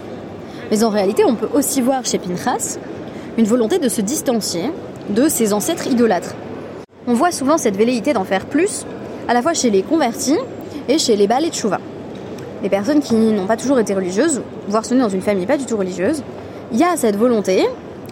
Mais 0.71 0.85
en 0.85 0.91
réalité, 0.91 1.25
on 1.25 1.35
peut 1.35 1.49
aussi 1.53 1.81
voir 1.81 2.05
chez 2.05 2.19
Pinchas 2.19 2.79
une 3.37 3.47
volonté 3.47 3.79
de 3.79 3.89
se 3.89 4.01
distancier 4.01 4.71
de 5.11 5.29
ses 5.29 5.53
ancêtres 5.53 5.89
idolâtres. 5.89 6.35
On 7.09 7.15
voit 7.15 7.33
souvent 7.33 7.59
cette 7.59 7.77
velléité 7.77 8.13
d'en 8.13 8.25
faire 8.25 8.47
plus, 8.47 8.87
à 9.29 9.35
la 9.35 9.43
fois 9.43 9.55
chez 9.55 9.71
les 9.71 9.83
convertis 9.83 10.39
et 10.89 10.99
chez 10.99 11.17
les 11.17 11.27
balais 11.27 11.51
de. 11.51 11.81
Les 12.63 12.69
personnes 12.69 13.01
qui 13.01 13.15
n'ont 13.15 13.47
pas 13.47 13.57
toujours 13.57 13.79
été 13.79 13.95
religieuses, 13.95 14.43
voire 14.69 14.85
sont 14.85 14.95
nées 14.95 15.03
dans 15.03 15.09
une 15.09 15.21
famille 15.21 15.47
pas 15.47 15.57
du 15.57 15.67
tout 15.67 15.77
religieuse, 15.77 16.23
il 16.73 16.79
y 16.79 16.85
a 16.85 16.97
cette 16.97 17.17
volonté 17.17 17.67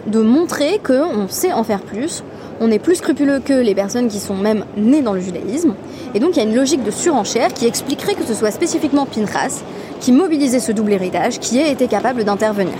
de 0.07 0.21
montrer 0.21 0.79
qu'on 0.85 1.27
sait 1.27 1.51
en 1.51 1.63
faire 1.63 1.81
plus, 1.81 2.23
on 2.61 2.71
est 2.71 2.79
plus 2.79 2.95
scrupuleux 2.95 3.39
que 3.39 3.53
les 3.53 3.75
personnes 3.75 4.07
qui 4.07 4.19
sont 4.19 4.35
même 4.35 4.65
nées 4.77 5.01
dans 5.01 5.13
le 5.13 5.19
judaïsme, 5.19 5.73
et 6.13 6.19
donc 6.19 6.35
il 6.35 6.43
y 6.43 6.45
a 6.45 6.49
une 6.49 6.55
logique 6.55 6.83
de 6.83 6.91
surenchère 6.91 7.53
qui 7.53 7.65
expliquerait 7.65 8.15
que 8.15 8.23
ce 8.23 8.33
soit 8.33 8.51
spécifiquement 8.51 9.05
Pinchas 9.05 9.63
qui 9.99 10.11
mobilisait 10.11 10.59
ce 10.59 10.71
double 10.71 10.93
héritage, 10.93 11.39
qui 11.39 11.59
ait 11.59 11.71
été 11.71 11.87
capable 11.87 12.23
d'intervenir. 12.23 12.75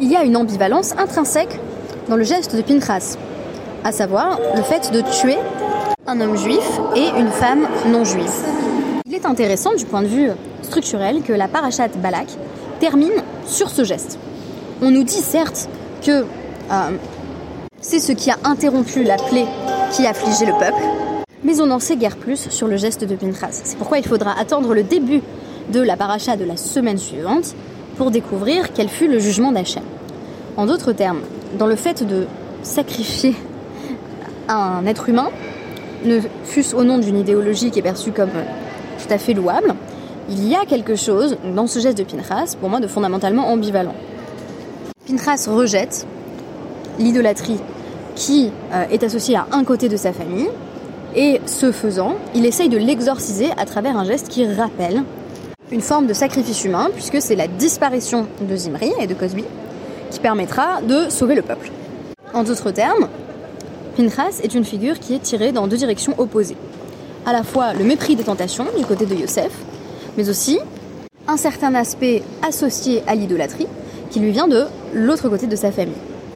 Il 0.00 0.10
y 0.10 0.16
a 0.16 0.24
une 0.24 0.36
ambivalence 0.36 0.92
intrinsèque 0.98 1.58
dans 2.08 2.16
le 2.16 2.24
geste 2.24 2.56
de 2.56 2.62
Pinchas, 2.62 3.16
à 3.84 3.92
savoir 3.92 4.40
le 4.56 4.62
fait 4.62 4.90
de 4.92 5.00
tuer 5.00 5.38
un 6.06 6.20
homme 6.20 6.36
juif 6.36 6.80
et 6.96 7.08
une 7.18 7.30
femme 7.30 7.66
non 7.86 8.04
juive. 8.04 8.30
Il 9.06 9.14
est 9.14 9.26
intéressant 9.26 9.74
du 9.74 9.84
point 9.84 10.02
de 10.02 10.08
vue 10.08 10.30
structurel 10.62 11.22
que 11.22 11.32
la 11.32 11.48
parachat 11.48 11.88
Balak 11.88 12.28
termine 12.78 13.22
sur 13.46 13.70
ce 13.70 13.84
geste. 13.84 14.18
On 14.82 14.90
nous 14.90 15.04
dit 15.04 15.22
certes 15.22 15.68
que 16.04 16.24
euh, 16.70 16.90
c'est 17.80 17.98
ce 17.98 18.12
qui 18.12 18.30
a 18.30 18.36
interrompu 18.44 19.02
la 19.02 19.16
plaie 19.16 19.46
qui 19.92 20.06
affligeait 20.06 20.46
le 20.46 20.52
peuple, 20.52 20.82
mais 21.44 21.60
on 21.60 21.66
n'en 21.66 21.78
sait 21.78 21.96
guère 21.96 22.16
plus 22.16 22.48
sur 22.50 22.66
le 22.66 22.76
geste 22.76 23.04
de 23.04 23.14
Pinchas. 23.16 23.60
C'est 23.64 23.76
pourquoi 23.76 23.98
il 23.98 24.06
faudra 24.06 24.38
attendre 24.38 24.74
le 24.74 24.82
début 24.82 25.22
de 25.72 25.80
la 25.80 25.96
paracha 25.96 26.36
de 26.36 26.44
la 26.44 26.56
semaine 26.56 26.98
suivante 26.98 27.54
pour 27.96 28.10
découvrir 28.10 28.72
quel 28.72 28.88
fut 28.88 29.08
le 29.08 29.18
jugement 29.18 29.52
d'Hachem. 29.52 29.82
En 30.56 30.66
d'autres 30.66 30.92
termes, 30.92 31.20
dans 31.58 31.66
le 31.66 31.76
fait 31.76 32.06
de 32.06 32.26
sacrifier 32.62 33.34
un 34.48 34.84
être 34.86 35.08
humain, 35.08 35.30
ne 36.04 36.20
fût-ce 36.44 36.74
au 36.74 36.84
nom 36.84 36.98
d'une 36.98 37.18
idéologie 37.18 37.70
qui 37.70 37.78
est 37.78 37.82
perçue 37.82 38.12
comme 38.12 38.30
tout 38.30 39.12
à 39.12 39.18
fait 39.18 39.34
louable, 39.34 39.74
il 40.30 40.48
y 40.48 40.54
a 40.54 40.64
quelque 40.64 40.94
chose 40.94 41.36
dans 41.54 41.66
ce 41.66 41.80
geste 41.80 41.98
de 41.98 42.04
Pinchas, 42.04 42.54
pour 42.58 42.70
moi, 42.70 42.78
de 42.80 42.86
fondamentalement 42.86 43.48
ambivalent. 43.48 43.94
Pinchas 45.06 45.46
rejette 45.48 46.06
l'idolâtrie 46.98 47.58
qui 48.14 48.52
euh, 48.72 48.84
est 48.90 49.02
associée 49.02 49.36
à 49.36 49.46
un 49.52 49.64
côté 49.64 49.88
de 49.88 49.96
sa 49.96 50.12
famille, 50.12 50.48
et 51.16 51.40
ce 51.46 51.72
faisant, 51.72 52.14
il 52.34 52.46
essaye 52.46 52.68
de 52.68 52.78
l'exorciser 52.78 53.48
à 53.56 53.66
travers 53.66 53.96
un 53.96 54.04
geste 54.04 54.28
qui 54.28 54.46
rappelle 54.46 55.02
une 55.72 55.80
forme 55.80 56.06
de 56.06 56.12
sacrifice 56.12 56.64
humain, 56.64 56.90
puisque 56.94 57.20
c'est 57.20 57.36
la 57.36 57.48
disparition 57.48 58.26
de 58.40 58.56
Zimri 58.56 58.92
et 59.00 59.06
de 59.08 59.14
Cosby 59.14 59.44
qui 60.10 60.20
permettra 60.20 60.80
de 60.82 61.08
sauver 61.08 61.34
le 61.34 61.42
peuple. 61.42 61.70
En 62.34 62.44
d'autres 62.44 62.70
termes, 62.70 63.08
Pinchas 63.96 64.40
est 64.42 64.54
une 64.54 64.64
figure 64.64 64.98
qui 64.98 65.14
est 65.14 65.22
tirée 65.22 65.50
dans 65.50 65.66
deux 65.66 65.76
directions 65.76 66.14
opposées 66.18 66.56
à 67.26 67.32
la 67.32 67.42
fois 67.42 67.72
le 67.72 67.84
mépris 67.84 68.16
des 68.16 68.24
tentations 68.24 68.66
du 68.76 68.84
côté 68.84 69.06
de 69.06 69.14
Yosef, 69.14 69.52
mais 70.20 70.28
aussi 70.28 70.58
un 71.28 71.38
certain 71.38 71.74
aspect 71.74 72.22
associé 72.46 73.02
à 73.06 73.14
l'idolâtrie 73.14 73.66
qui 74.10 74.20
lui 74.20 74.32
vient 74.32 74.48
de 74.48 74.66
l'autre 74.92 75.30
côté 75.30 75.46
de 75.46 75.56
sa 75.56 75.72
famille. 75.72 75.94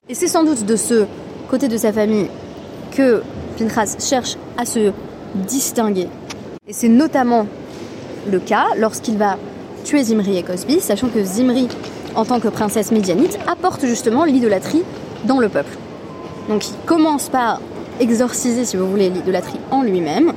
Et 0.09 0.14
c'est 0.14 0.26
sans 0.26 0.43
doute 0.43 0.64
de 0.64 0.75
ce 0.75 1.05
côté 1.50 1.69
de 1.69 1.76
sa 1.76 1.93
famille 1.93 2.29
que 2.93 3.21
Pinchas 3.59 3.97
cherche 3.99 4.37
à 4.57 4.64
se 4.64 4.91
distinguer. 5.35 6.09
Et 6.67 6.73
c'est 6.73 6.88
notamment 6.88 7.47
le 8.31 8.38
cas 8.38 8.69
lorsqu'il 8.79 9.19
va 9.19 9.37
tuer 9.85 10.03
Zimri 10.03 10.38
et 10.38 10.43
Cosby, 10.43 10.81
sachant 10.81 11.09
que 11.09 11.23
Zimri, 11.23 11.69
en 12.14 12.25
tant 12.25 12.41
que 12.41 12.49
princesse 12.49 12.91
médianite, 12.91 13.38
apporte 13.47 13.85
justement 13.85 14.25
l'idolâtrie 14.25 14.83
dans 15.26 15.41
le 15.41 15.50
peuple. 15.50 15.76
Donc 16.49 16.69
il 16.69 16.75
commence 16.87 17.29
par 17.29 17.61
exorciser, 18.00 18.64
si 18.64 18.79
vous 18.79 18.88
voulez, 18.88 19.11
l'idolâtrie 19.11 19.61
en 19.71 19.83
lui-même, 19.83 20.33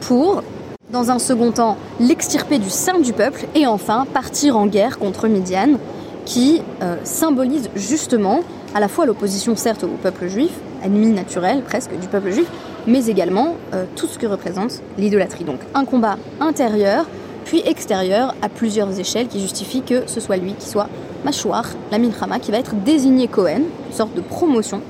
pour, 0.00 0.42
dans 0.90 1.10
un 1.10 1.18
second 1.18 1.50
temps, 1.50 1.76
l'extirper 1.98 2.58
du 2.58 2.70
sein 2.70 3.00
du 3.00 3.12
peuple 3.12 3.46
et 3.54 3.66
enfin 3.66 4.06
partir 4.12 4.56
en 4.56 4.66
guerre 4.66 4.98
contre 4.98 5.28
Midian, 5.28 5.78
qui 6.24 6.62
euh, 6.82 6.96
symbolise 7.04 7.70
justement 7.74 8.40
à 8.74 8.80
la 8.80 8.88
fois 8.88 9.06
l'opposition 9.06 9.56
certes 9.56 9.84
au 9.84 9.96
peuple 10.02 10.28
juif, 10.28 10.50
ennemi 10.84 11.08
naturel 11.12 11.62
presque 11.62 11.98
du 11.98 12.08
peuple 12.08 12.30
juif, 12.30 12.46
mais 12.86 13.06
également 13.06 13.56
euh, 13.72 13.84
tout 13.96 14.06
ce 14.06 14.18
que 14.18 14.26
représente 14.26 14.82
l'idolâtrie. 14.98 15.44
Donc 15.44 15.60
un 15.74 15.84
combat 15.84 16.16
intérieur, 16.40 17.06
puis 17.44 17.62
extérieur 17.66 18.34
à 18.42 18.48
plusieurs 18.48 18.98
échelles 18.98 19.28
qui 19.28 19.40
justifie 19.40 19.82
que 19.82 20.04
ce 20.06 20.20
soit 20.20 20.36
lui 20.36 20.54
qui 20.54 20.68
soit 20.68 20.88
Machouar, 21.24 21.64
la 21.90 21.98
Milchama, 21.98 22.38
qui 22.38 22.50
va 22.50 22.58
être 22.58 22.74
désigné 22.74 23.28
Cohen, 23.28 23.62
une 23.88 23.92
sorte 23.92 24.14
de 24.14 24.20
promotion. 24.20 24.80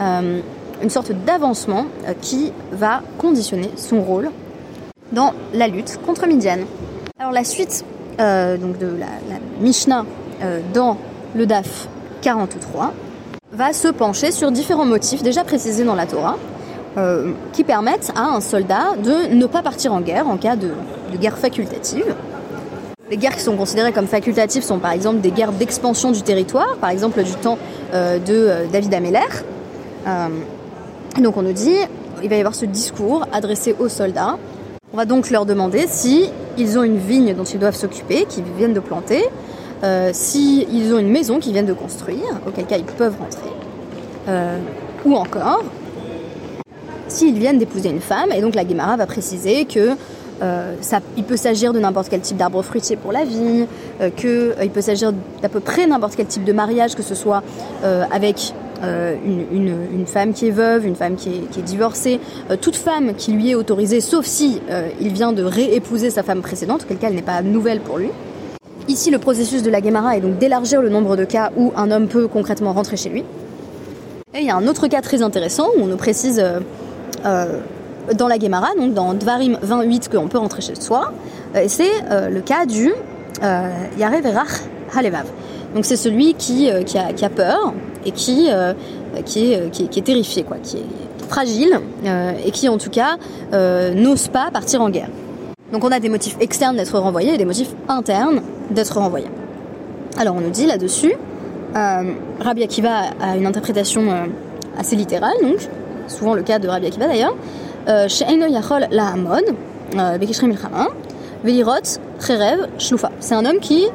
Euh, 0.00 0.40
une 0.80 0.90
sorte 0.90 1.10
d'avancement 1.26 1.86
qui 2.22 2.52
va 2.70 3.02
conditionner 3.18 3.68
son 3.74 4.00
rôle 4.00 4.30
dans 5.12 5.32
la 5.54 5.68
lutte 5.68 5.98
contre 6.04 6.26
Midian. 6.26 6.58
Alors 7.18 7.32
la 7.32 7.44
suite 7.44 7.84
euh, 8.20 8.56
donc 8.56 8.78
de 8.78 8.86
la, 8.86 9.06
Mishnah 9.60 10.04
euh, 10.42 10.60
dans 10.72 10.96
le 11.34 11.46
DAF 11.46 11.88
43 12.22 12.92
va 13.52 13.72
se 13.72 13.88
pencher 13.88 14.30
sur 14.30 14.50
différents 14.50 14.84
motifs 14.84 15.22
déjà 15.22 15.44
précisés 15.44 15.84
dans 15.84 15.94
la 15.94 16.06
Torah 16.06 16.36
qui 17.52 17.62
permettent 17.62 18.10
à 18.16 18.22
un 18.22 18.40
soldat 18.40 18.96
de 19.00 19.32
ne 19.32 19.46
pas 19.46 19.62
partir 19.62 19.92
en 19.92 20.00
guerre 20.00 20.26
en 20.26 20.36
cas 20.36 20.56
de, 20.56 20.72
guerre 21.20 21.38
facultative. 21.38 22.12
Les 23.08 23.16
guerres 23.16 23.36
qui 23.36 23.42
sont 23.42 23.56
considérées 23.56 23.92
comme 23.92 24.08
facultatives 24.08 24.64
sont 24.64 24.80
par 24.80 24.90
exemple 24.90 25.20
des 25.20 25.30
guerres 25.30 25.52
d'expansion 25.52 26.10
du 26.10 26.22
territoire, 26.22 26.76
par 26.80 26.90
exemple 26.90 27.22
du 27.22 27.34
temps 27.34 27.56
de 27.92 28.66
David 28.72 28.94
Ameller. 28.94 29.20
Donc 31.20 31.36
on 31.36 31.42
nous 31.42 31.52
dit, 31.52 31.76
il 32.22 32.28
va 32.28 32.36
y 32.36 32.40
avoir 32.40 32.56
ce 32.56 32.64
discours 32.64 33.26
adressé 33.32 33.76
aux 33.78 33.88
soldats. 33.88 34.36
On 34.92 34.96
va 34.96 35.04
donc 35.04 35.28
leur 35.28 35.44
demander 35.44 35.84
si 35.86 36.30
ils 36.56 36.78
ont 36.78 36.82
une 36.82 36.96
vigne 36.96 37.34
dont 37.34 37.44
ils 37.44 37.58
doivent 37.58 37.76
s'occuper, 37.76 38.24
qu'ils 38.24 38.44
viennent 38.56 38.72
de 38.72 38.80
planter, 38.80 39.22
euh, 39.84 40.10
s'ils 40.14 40.94
ont 40.94 40.98
une 40.98 41.10
maison 41.10 41.38
qu'ils 41.40 41.52
viennent 41.52 41.66
de 41.66 41.74
construire, 41.74 42.40
auquel 42.46 42.64
cas 42.64 42.78
ils 42.78 42.84
peuvent 42.84 43.16
rentrer, 43.18 43.50
euh, 44.28 44.58
ou 45.04 45.14
encore 45.14 45.62
s'ils 47.06 47.38
viennent 47.38 47.58
d'épouser 47.58 47.90
une 47.90 48.00
femme. 48.00 48.32
Et 48.32 48.40
donc 48.40 48.54
la 48.54 48.64
Guémara 48.64 48.96
va 48.96 49.06
préciser 49.06 49.66
que 49.66 49.90
euh, 50.40 50.74
il 51.18 51.24
peut 51.24 51.36
s'agir 51.36 51.74
de 51.74 51.80
n'importe 51.80 52.08
quel 52.08 52.20
type 52.20 52.38
d'arbre 52.38 52.62
fruitier 52.62 52.96
pour 52.96 53.12
la 53.12 53.24
vigne, 53.24 53.66
qu'il 54.16 54.70
peut 54.72 54.80
s'agir 54.80 55.12
d'à 55.42 55.50
peu 55.50 55.60
près 55.60 55.86
n'importe 55.86 56.16
quel 56.16 56.26
type 56.26 56.44
de 56.44 56.52
mariage, 56.52 56.94
que 56.94 57.02
ce 57.02 57.14
soit 57.14 57.42
avec 58.10 58.54
euh, 58.82 59.16
une, 59.24 60.06
femme 60.06 60.32
qui 60.32 60.48
est 60.48 60.52
veuve, 60.52 60.86
une 60.86 60.94
femme 60.94 61.16
qui 61.16 61.30
est, 61.30 61.62
divorcée, 61.62 62.20
euh, 62.50 62.56
toute 62.60 62.76
femme 62.76 63.14
qui 63.14 63.32
lui 63.32 63.50
est 63.50 63.54
autorisée, 63.54 64.00
sauf 64.00 64.24
si 64.24 64.60
euh, 64.70 64.88
il 65.00 65.12
vient 65.12 65.32
de 65.32 65.42
réépouser 65.42 66.10
sa 66.10 66.22
femme 66.22 66.40
précédente, 66.40 66.84
auquel 66.84 66.98
cas 66.98 67.08
elle 67.08 67.14
n'est 67.14 67.22
pas 67.22 67.42
nouvelle 67.42 67.80
pour 67.80 67.98
lui. 67.98 68.10
Ici, 68.86 69.10
le 69.10 69.18
processus 69.18 69.62
de 69.62 69.70
la 69.70 69.80
Guémara 69.80 70.16
est 70.16 70.20
donc 70.20 70.38
d'élargir 70.38 70.80
le 70.80 70.88
nombre 70.88 71.16
de 71.16 71.24
cas 71.24 71.50
où 71.56 71.72
un 71.76 71.90
homme 71.90 72.08
peut 72.08 72.28
concrètement 72.28 72.72
rentrer 72.72 72.96
chez 72.96 73.10
lui. 73.10 73.24
Et 74.34 74.40
il 74.40 74.46
y 74.46 74.50
a 74.50 74.56
un 74.56 74.66
autre 74.66 74.86
cas 74.86 75.02
très 75.02 75.22
intéressant 75.22 75.66
où 75.76 75.82
on 75.82 75.86
nous 75.86 75.96
précise 75.96 76.42
dans 77.24 78.28
la 78.28 78.38
Guémara, 78.38 78.68
donc 78.78 78.94
dans 78.94 79.12
Dvarim 79.14 79.58
28, 79.60 80.08
qu'on 80.08 80.28
peut 80.28 80.38
rentrer 80.38 80.62
chez 80.62 80.74
soi, 80.74 81.12
et 81.54 81.68
c'est 81.68 81.90
le 82.10 82.40
cas 82.40 82.64
du 82.64 82.92
Yarev 83.42 84.24
Erach 84.24 84.62
Halevav. 84.96 85.26
Donc 85.74 85.84
c'est 85.84 85.96
celui 85.96 86.34
qui, 86.34 86.70
a, 86.70 87.28
peur, 87.28 87.72
et 88.04 88.10
qui, 88.12 88.48
euh, 88.50 88.72
qui, 89.24 89.52
est, 89.52 89.70
qui, 89.70 89.98
est, 89.98 90.02
terrifié, 90.02 90.42
quoi, 90.42 90.56
qui 90.62 90.78
est, 90.78 91.28
fragiles 91.28 91.78
et 92.44 92.50
qui 92.52 92.70
en 92.70 92.78
tout 92.78 92.88
cas 92.88 93.18
n'osent 93.52 94.28
pas 94.28 94.50
partir 94.50 94.80
en 94.80 94.88
guerre. 94.88 95.10
Donc 95.72 95.84
on 95.84 95.92
a 95.92 96.00
des 96.00 96.08
motifs 96.08 96.36
externes 96.40 96.76
d'être 96.76 96.98
renvoyés 96.98 97.34
et 97.34 97.36
des 97.36 97.44
motifs 97.44 97.74
internes 97.86 98.40
d'être 98.70 98.98
renvoyés. 98.98 99.28
Alors 100.16 100.36
on 100.36 100.40
nous 100.40 100.48
dit 100.48 100.64
là-dessus, 100.64 101.12
Rabbi 101.74 102.62
Akiva 102.62 103.10
a 103.20 103.36
une 103.36 103.44
interprétation 103.44 104.04
assez 104.78 104.96
littérale, 104.96 105.36
donc 105.42 105.68
souvent 106.06 106.32
le 106.32 106.42
cas 106.42 106.58
de 106.58 106.66
Rabbi 106.66 106.86
Akiva 106.86 107.06
d'ailleurs, 107.06 107.36
la 107.86 109.12
Cherev, 112.20 112.68
Shlufa. 112.78 113.10
C'est 113.20 113.34
un 113.34 113.44
homme 113.44 113.60
qui 113.60 113.86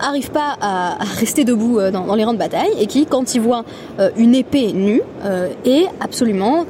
arrive 0.00 0.30
pas 0.30 0.56
à, 0.60 0.96
rester 1.18 1.44
debout 1.44 1.78
euh, 1.78 1.90
dans, 1.90 2.14
les 2.14 2.24
rangs 2.24 2.32
de 2.32 2.38
bataille 2.38 2.72
et 2.78 2.86
qui, 2.86 3.06
quand 3.06 3.34
il 3.34 3.40
voit 3.40 3.64
euh, 3.98 4.10
une 4.16 4.34
épée 4.34 4.72
nue, 4.72 5.02
euh, 5.24 5.48
est 5.64 5.86
absolument 6.00 6.66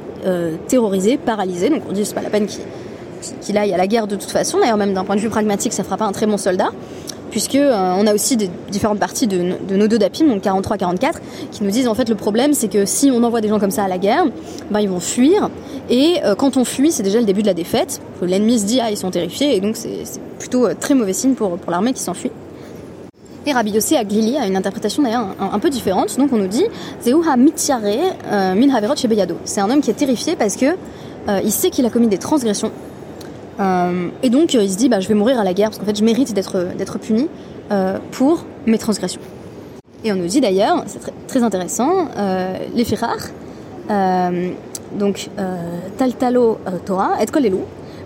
terrorisé, 0.67 1.17
paralysé. 1.17 1.71
Donc 1.71 1.81
on 1.89 1.93
dit 1.93 2.05
c'est 2.05 2.13
pas 2.13 2.21
la 2.21 2.29
peine 2.29 2.45
qu'il 3.41 3.57
aille 3.57 3.73
à 3.73 3.77
la 3.77 3.87
guerre 3.87 4.05
de 4.05 4.15
toute 4.15 4.29
façon. 4.29 4.59
D'ailleurs, 4.59 4.77
même 4.77 4.93
d'un 4.93 5.03
point 5.03 5.15
de 5.15 5.19
vue 5.19 5.29
pragmatique, 5.29 5.73
ça 5.73 5.83
fera 5.83 5.97
pas 5.97 6.05
un 6.05 6.11
très 6.11 6.27
bon 6.27 6.37
soldat 6.37 6.69
puisque 7.31 7.57
on 7.57 8.05
a 8.05 8.13
aussi 8.13 8.37
différentes 8.69 8.99
parties 8.99 9.25
de, 9.25 9.55
nos 9.75 9.87
deux 9.87 9.97
DAPIM, 9.97 10.27
donc 10.27 10.43
43-44, 10.43 11.13
qui 11.49 11.63
nous 11.63 11.71
disent 11.71 11.87
en 11.87 11.95
fait 11.95 12.09
le 12.09 12.15
problème 12.15 12.53
c'est 12.53 12.67
que 12.67 12.85
si 12.85 13.09
on 13.09 13.23
envoie 13.23 13.39
des 13.39 13.47
gens 13.47 13.57
comme 13.57 13.71
ça 13.71 13.85
à 13.85 13.87
la 13.87 13.97
guerre, 13.97 14.25
ben, 14.69 14.81
ils 14.81 14.89
vont 14.89 14.99
fuir, 14.99 15.49
et 15.89 16.17
quand 16.37 16.57
on 16.57 16.65
fuit 16.65 16.91
c'est 16.91 17.03
déjà 17.03 17.19
le 17.19 17.25
début 17.25 17.41
de 17.41 17.47
la 17.47 17.53
défaite, 17.53 18.01
l'ennemi 18.21 18.59
se 18.59 18.65
dit 18.65 18.81
ah 18.81 18.91
ils 18.91 18.97
sont 18.97 19.11
terrifiés, 19.11 19.55
et 19.55 19.61
donc 19.61 19.77
c'est 19.77 20.03
plutôt 20.39 20.67
très 20.73 20.93
mauvais 20.93 21.13
signe 21.13 21.33
pour, 21.33 21.57
pour 21.57 21.71
l'armée 21.71 21.93
qui 21.93 22.01
s'enfuit. 22.01 22.31
Et 23.45 23.53
Rabbi 23.53 23.71
Yossi 23.71 23.95
Aglili 23.95 24.37
a 24.37 24.45
une 24.45 24.55
interprétation 24.55 25.01
d'ailleurs 25.01 25.25
un, 25.39 25.59
peu 25.59 25.71
différente. 25.71 26.17
Donc 26.17 26.31
on 26.31 26.37
nous 26.37 26.47
dit 26.47 26.65
euh, 27.07 28.55
min. 28.55 28.67
C'est 29.45 29.61
un 29.61 29.69
homme 29.69 29.81
qui 29.81 29.89
est 29.89 29.95
terrifié 29.95 30.35
parce 30.35 30.55
que 30.55 30.65
euh, 31.27 31.39
il 31.43 31.51
sait 31.51 31.71
qu'il 31.71 31.85
a 31.85 31.89
commis 31.89 32.07
des 32.07 32.19
transgressions. 32.19 32.71
Euh, 33.59 34.09
et 34.21 34.29
donc 34.29 34.53
il 34.53 34.69
se 34.69 34.77
dit 34.77 34.89
bah, 34.89 34.99
je 34.99 35.07
vais 35.07 35.15
mourir 35.15 35.39
à 35.39 35.43
la 35.43 35.53
guerre 35.53 35.69
parce 35.69 35.79
qu'en 35.79 35.85
fait 35.85 35.97
je 35.97 36.03
mérite 36.03 36.33
d'être 36.33 36.99
puni 36.99 37.27
pour 38.11 38.45
mes 38.67 38.77
transgressions. 38.77 39.21
Et 40.03 40.11
on 40.11 40.15
nous 40.15 40.27
dit 40.27 40.41
d'ailleurs, 40.41 40.83
c'est 40.87 40.99
très, 41.27 41.41
intéressant, 41.41 42.07
les 42.75 42.83
Firar, 42.83 43.17
donc 44.99 45.29
Taltalo 45.97 46.57
Torah, 46.85 47.21
et 47.21 47.25
Kolelu, 47.27 47.59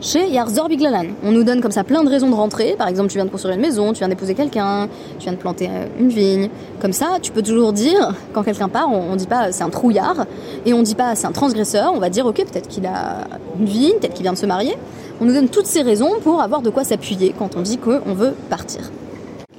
chez 0.05 0.29
Yarzor 0.29 0.69
Biglalan. 0.69 1.07
On 1.23 1.31
nous 1.31 1.43
donne 1.43 1.61
comme 1.61 1.71
ça 1.71 1.83
plein 1.83 2.03
de 2.03 2.09
raisons 2.09 2.29
de 2.29 2.35
rentrer. 2.35 2.75
Par 2.77 2.87
exemple, 2.87 3.09
tu 3.09 3.17
viens 3.17 3.25
de 3.25 3.31
construire 3.31 3.55
une 3.55 3.61
maison, 3.61 3.91
tu 3.91 3.99
viens 3.99 4.07
d'épouser 4.07 4.35
quelqu'un, 4.35 4.87
tu 5.17 5.23
viens 5.23 5.33
de 5.33 5.37
planter 5.37 5.67
euh, 5.67 5.87
une 5.99 6.09
vigne. 6.09 6.49
Comme 6.79 6.93
ça, 6.93 7.17
tu 7.21 7.31
peux 7.31 7.41
toujours 7.41 7.73
dire, 7.73 8.13
quand 8.31 8.43
quelqu'un 8.43 8.69
part, 8.69 8.91
on, 8.91 9.13
ne 9.13 9.17
dit 9.17 9.25
pas 9.25 9.51
c'est 9.51 9.63
un 9.63 9.69
trouillard 9.69 10.25
et 10.65 10.73
on 10.73 10.83
dit 10.83 10.93
pas 10.93 11.15
c'est 11.15 11.25
un 11.25 11.31
transgresseur. 11.31 11.91
On 11.93 11.99
va 11.99 12.09
dire 12.09 12.27
ok, 12.27 12.35
peut-être 12.35 12.67
qu'il 12.67 12.85
a 12.85 13.27
une 13.59 13.65
vigne, 13.65 13.95
peut-être 13.99 14.13
qu'il 14.13 14.23
vient 14.23 14.33
de 14.33 14.37
se 14.37 14.45
marier. 14.45 14.77
On 15.19 15.25
nous 15.25 15.33
donne 15.33 15.49
toutes 15.49 15.65
ces 15.65 15.81
raisons 15.81 16.11
pour 16.23 16.39
avoir 16.41 16.61
de 16.61 16.69
quoi 16.69 16.83
s'appuyer 16.83 17.33
quand 17.37 17.55
on 17.55 17.61
dit 17.61 17.79
qu'on 17.79 18.13
veut 18.13 18.35
partir. 18.49 18.91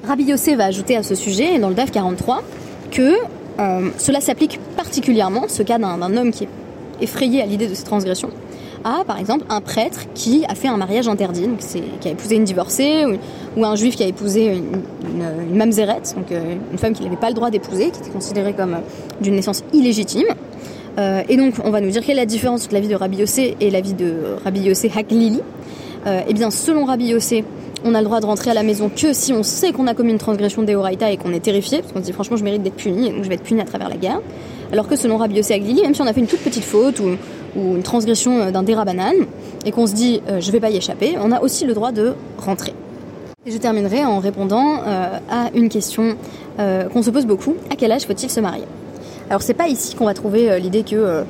Rabbi 0.06 0.24
Yossé 0.24 0.54
va 0.54 0.66
ajouter 0.66 0.96
à 0.96 1.02
ce 1.02 1.16
sujet, 1.16 1.58
dans 1.58 1.70
le 1.70 1.74
DAF 1.74 1.90
43, 1.90 2.42
que 2.92 3.14
euh, 3.58 3.90
cela 3.98 4.20
s'applique 4.20 4.60
particulièrement, 4.76 5.46
ce 5.48 5.64
cas 5.64 5.78
d'un 5.78 6.16
homme 6.16 6.30
qui 6.30 6.44
est 6.44 6.48
effrayé 7.00 7.42
à 7.42 7.46
l'idée 7.46 7.66
de 7.66 7.74
ces 7.74 7.84
transgressions, 7.84 8.30
par 8.82 9.18
exemple, 9.18 9.44
un 9.48 9.60
prêtre 9.60 10.00
qui 10.14 10.44
a 10.48 10.54
fait 10.54 10.68
un 10.68 10.76
mariage 10.76 11.08
interdit, 11.08 11.46
donc 11.46 11.58
qui 11.58 12.08
a 12.08 12.10
épousé 12.10 12.36
une 12.36 12.44
divorcée, 12.44 13.04
ou, 13.56 13.64
un 13.64 13.74
juif 13.76 13.96
qui 13.96 14.02
a 14.02 14.06
épousé 14.06 14.46
une, 14.46 14.82
une, 15.50 15.56
mamzerette, 15.56 16.14
donc 16.16 16.30
euh, 16.30 16.54
une 16.70 16.78
femme 16.78 16.92
qu'il 16.92 17.04
n'avait 17.04 17.16
pas 17.16 17.28
le 17.28 17.34
droit 17.34 17.50
d'épouser, 17.50 17.90
qui 17.90 18.00
était 18.00 18.10
considérée 18.10 18.52
comme 18.52 18.74
euh, 18.74 19.20
d'une 19.20 19.34
naissance 19.34 19.64
illégitime. 19.72 20.26
Euh, 20.98 21.22
et 21.28 21.36
donc, 21.36 21.54
on 21.64 21.70
va 21.70 21.80
nous 21.80 21.90
dire 21.90 22.02
quelle 22.02 22.18
est 22.18 22.22
la 22.22 22.26
différence 22.26 22.64
entre 22.64 22.74
la 22.74 22.80
vie 22.80 22.88
de 22.88 22.94
Rabbi 22.94 23.18
Yossé 23.18 23.56
et 23.60 23.70
la 23.70 23.80
vie 23.80 23.94
de 23.94 24.14
Rabbi 24.44 24.60
Yossé 24.60 24.90
Haklili. 24.94 25.40
eh 26.06 26.32
bien, 26.32 26.50
selon 26.50 26.84
Rabbi 26.84 27.06
Yossé, 27.06 27.44
on 27.84 27.94
a 27.94 28.00
le 28.00 28.04
droit 28.04 28.20
de 28.20 28.26
rentrer 28.26 28.50
à 28.50 28.54
la 28.54 28.62
maison 28.62 28.90
que 28.94 29.12
si 29.12 29.32
on 29.32 29.42
sait 29.42 29.72
qu'on 29.72 29.86
a 29.86 29.94
commis 29.94 30.12
une 30.12 30.18
transgression 30.18 30.62
d'Eoraita 30.62 31.10
et 31.10 31.16
qu'on 31.16 31.32
est 31.32 31.40
terrifié, 31.40 31.80
parce 31.80 31.92
qu'on 31.92 32.00
se 32.00 32.04
dit 32.04 32.12
franchement 32.12 32.36
je 32.36 32.44
mérite 32.44 32.62
d'être 32.62 32.76
puni, 32.76 33.10
donc 33.10 33.22
je 33.22 33.28
vais 33.28 33.34
être 33.34 33.42
puni 33.42 33.60
à 33.60 33.64
travers 33.64 33.88
la 33.88 33.96
guerre. 33.96 34.20
Alors 34.72 34.88
que 34.88 34.96
selon 34.96 35.16
Rabbi 35.18 35.36
Yossé 35.36 35.54
Aglili, 35.54 35.82
même 35.82 35.94
si 35.94 36.02
on 36.02 36.06
a 36.06 36.12
fait 36.12 36.20
une 36.20 36.26
toute 36.26 36.40
petite 36.40 36.64
faute 36.64 37.00
une 37.56 37.82
transgression 37.82 38.40
euh, 38.40 38.50
d'un 38.50 38.62
banane 38.62 39.26
et 39.64 39.72
qu'on 39.72 39.86
se 39.86 39.94
dit 39.94 40.20
euh, 40.28 40.40
je 40.40 40.50
vais 40.50 40.60
pas 40.60 40.70
y 40.70 40.76
échapper, 40.76 41.16
on 41.20 41.32
a 41.32 41.40
aussi 41.40 41.64
le 41.64 41.74
droit 41.74 41.92
de 41.92 42.14
rentrer. 42.38 42.74
Je 43.46 43.56
terminerai 43.56 44.04
en 44.04 44.18
répondant 44.18 44.80
euh, 44.86 45.18
à 45.30 45.50
une 45.54 45.68
question 45.68 46.16
qu'on 46.92 47.02
se 47.02 47.10
pose 47.10 47.26
beaucoup 47.26 47.54
à 47.70 47.76
quel 47.76 47.92
âge 47.92 48.06
faut-il 48.06 48.30
se 48.30 48.40
marier? 48.40 48.64
Alors 49.28 49.42
c'est 49.42 49.52
pas 49.52 49.68
ici 49.68 49.94
qu'on 49.94 50.06
va 50.06 50.14
trouver 50.14 50.58
l'idée 50.58 50.84
que 50.84 51.22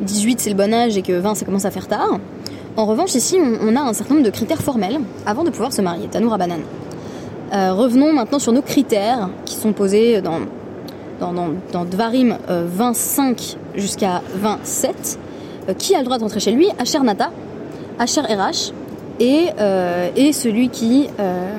18 0.00 0.40
c'est 0.40 0.50
le 0.50 0.56
bon 0.56 0.74
âge 0.74 0.96
et 0.96 1.02
que 1.02 1.12
20 1.12 1.36
ça 1.36 1.44
commence 1.44 1.64
à 1.64 1.70
faire 1.70 1.86
tard. 1.86 2.18
En 2.76 2.84
revanche, 2.84 3.14
ici, 3.14 3.38
on, 3.38 3.76
a 3.76 3.80
un 3.80 3.92
certain 3.92 4.14
nombre 4.14 4.26
de 4.26 4.32
critères 4.32 4.60
formels 4.60 4.98
avant 5.24 5.44
de 5.44 5.50
pouvoir 5.50 5.72
se 5.72 5.82
marier. 5.82 6.08
Tanoura 6.08 6.36
banane. 6.36 6.62
revenons 7.52 8.12
maintenant 8.12 8.40
sur 8.40 8.52
nos 8.52 8.62
critères 8.62 9.30
qui 9.44 9.54
sont 9.54 9.72
posés 9.72 10.20
dans, 10.20 10.40
dans, 11.20 11.32
dans, 11.72 11.84
Dvarim 11.84 12.38
25 12.48 13.56
jusqu'à 13.76 14.22
27 14.34 14.90
euh, 14.90 15.29
qui 15.74 15.94
a 15.94 15.98
le 15.98 16.04
droit 16.04 16.18
d'entrer 16.18 16.40
chez 16.40 16.52
lui? 16.52 16.68
Asher 16.78 17.00
Nata, 17.00 17.30
Asher 17.98 18.22
RH 18.22 18.72
et, 19.18 19.48
euh, 19.58 20.08
et 20.16 20.32
celui 20.32 20.68
qui, 20.68 21.08
euh, 21.18 21.58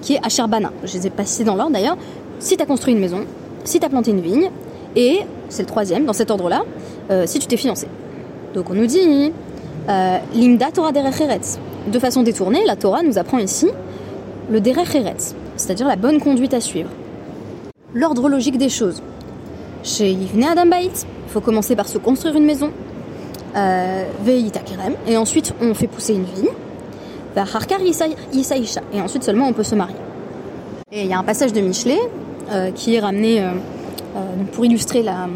qui 0.00 0.14
est 0.14 0.24
Asher 0.24 0.46
Bana. 0.48 0.72
Je 0.84 0.94
les 0.94 1.06
ai 1.06 1.10
pas 1.10 1.24
cités 1.24 1.44
dans 1.44 1.54
l'ordre 1.54 1.72
d'ailleurs. 1.72 1.96
Si 2.38 2.56
tu 2.56 2.62
as 2.62 2.66
construit 2.66 2.94
une 2.94 3.00
maison, 3.00 3.24
si 3.64 3.78
tu 3.78 3.86
as 3.86 3.88
planté 3.88 4.10
une 4.10 4.20
vigne, 4.20 4.50
et 4.96 5.20
c'est 5.48 5.62
le 5.62 5.68
troisième 5.68 6.04
dans 6.04 6.12
cet 6.12 6.30
ordre-là, 6.30 6.62
si 7.26 7.38
tu 7.38 7.46
t'es 7.46 7.56
fiancé. 7.56 7.86
Donc 8.54 8.70
on 8.70 8.74
nous 8.74 8.86
dit 8.86 9.32
Limda 10.34 10.70
Torah 10.72 10.92
Derech 10.92 11.22
De 11.86 11.98
façon 11.98 12.22
détournée, 12.22 12.64
la 12.66 12.76
Torah 12.76 13.02
nous 13.02 13.18
apprend 13.18 13.38
ici 13.38 13.68
le 14.50 14.60
Derech 14.60 14.94
Eretz, 14.94 15.34
c'est-à-dire 15.56 15.86
la 15.86 15.96
bonne 15.96 16.18
conduite 16.18 16.54
à 16.54 16.60
suivre. 16.60 16.90
L'ordre 17.94 18.28
logique 18.28 18.58
des 18.58 18.68
choses. 18.68 19.00
Chez 19.84 20.10
Yivne 20.10 20.44
Adam 20.44 20.66
Bait, 20.66 20.86
il 20.86 21.30
faut 21.32 21.40
commencer 21.40 21.76
par 21.76 21.88
se 21.88 21.98
construire 21.98 22.36
une 22.36 22.44
maison, 22.44 22.70
euh, 23.56 24.04
et 25.06 25.16
ensuite 25.16 25.54
on 25.60 25.74
fait 25.74 25.86
pousser 25.86 26.14
une 26.14 26.24
vigne, 26.24 26.50
et 28.92 29.00
ensuite 29.00 29.22
seulement 29.24 29.48
on 29.48 29.52
peut 29.52 29.62
se 29.62 29.74
marier. 29.74 29.96
Et 30.92 31.02
il 31.02 31.06
y 31.08 31.12
a 31.12 31.18
un 31.18 31.24
passage 31.24 31.52
de 31.52 31.60
Michelet 31.60 31.98
euh, 32.50 32.70
qui 32.72 32.94
est 32.94 33.00
ramené 33.00 33.40
euh, 33.40 33.50
pour 34.52 34.64
illustrer 34.64 35.02
la, 35.02 35.28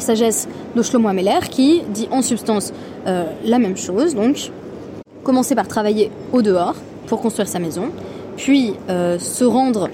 sagesse 0.00 0.48
d'Oshlomo 0.76 1.08
Ameler 1.08 1.38
qui 1.50 1.82
dit 1.88 2.08
en 2.10 2.22
substance 2.22 2.72
la 3.06 3.58
même 3.58 3.76
chose, 3.76 4.14
donc 4.14 4.50
commencer 5.22 5.54
par 5.54 5.66
travailler 5.66 6.10
au 6.32 6.42
dehors 6.42 6.74
pour 7.06 7.22
construire 7.22 7.48
sa 7.48 7.58
maison, 7.58 7.84
puis 8.36 8.74
se 8.88 9.44
rendre 9.44 9.88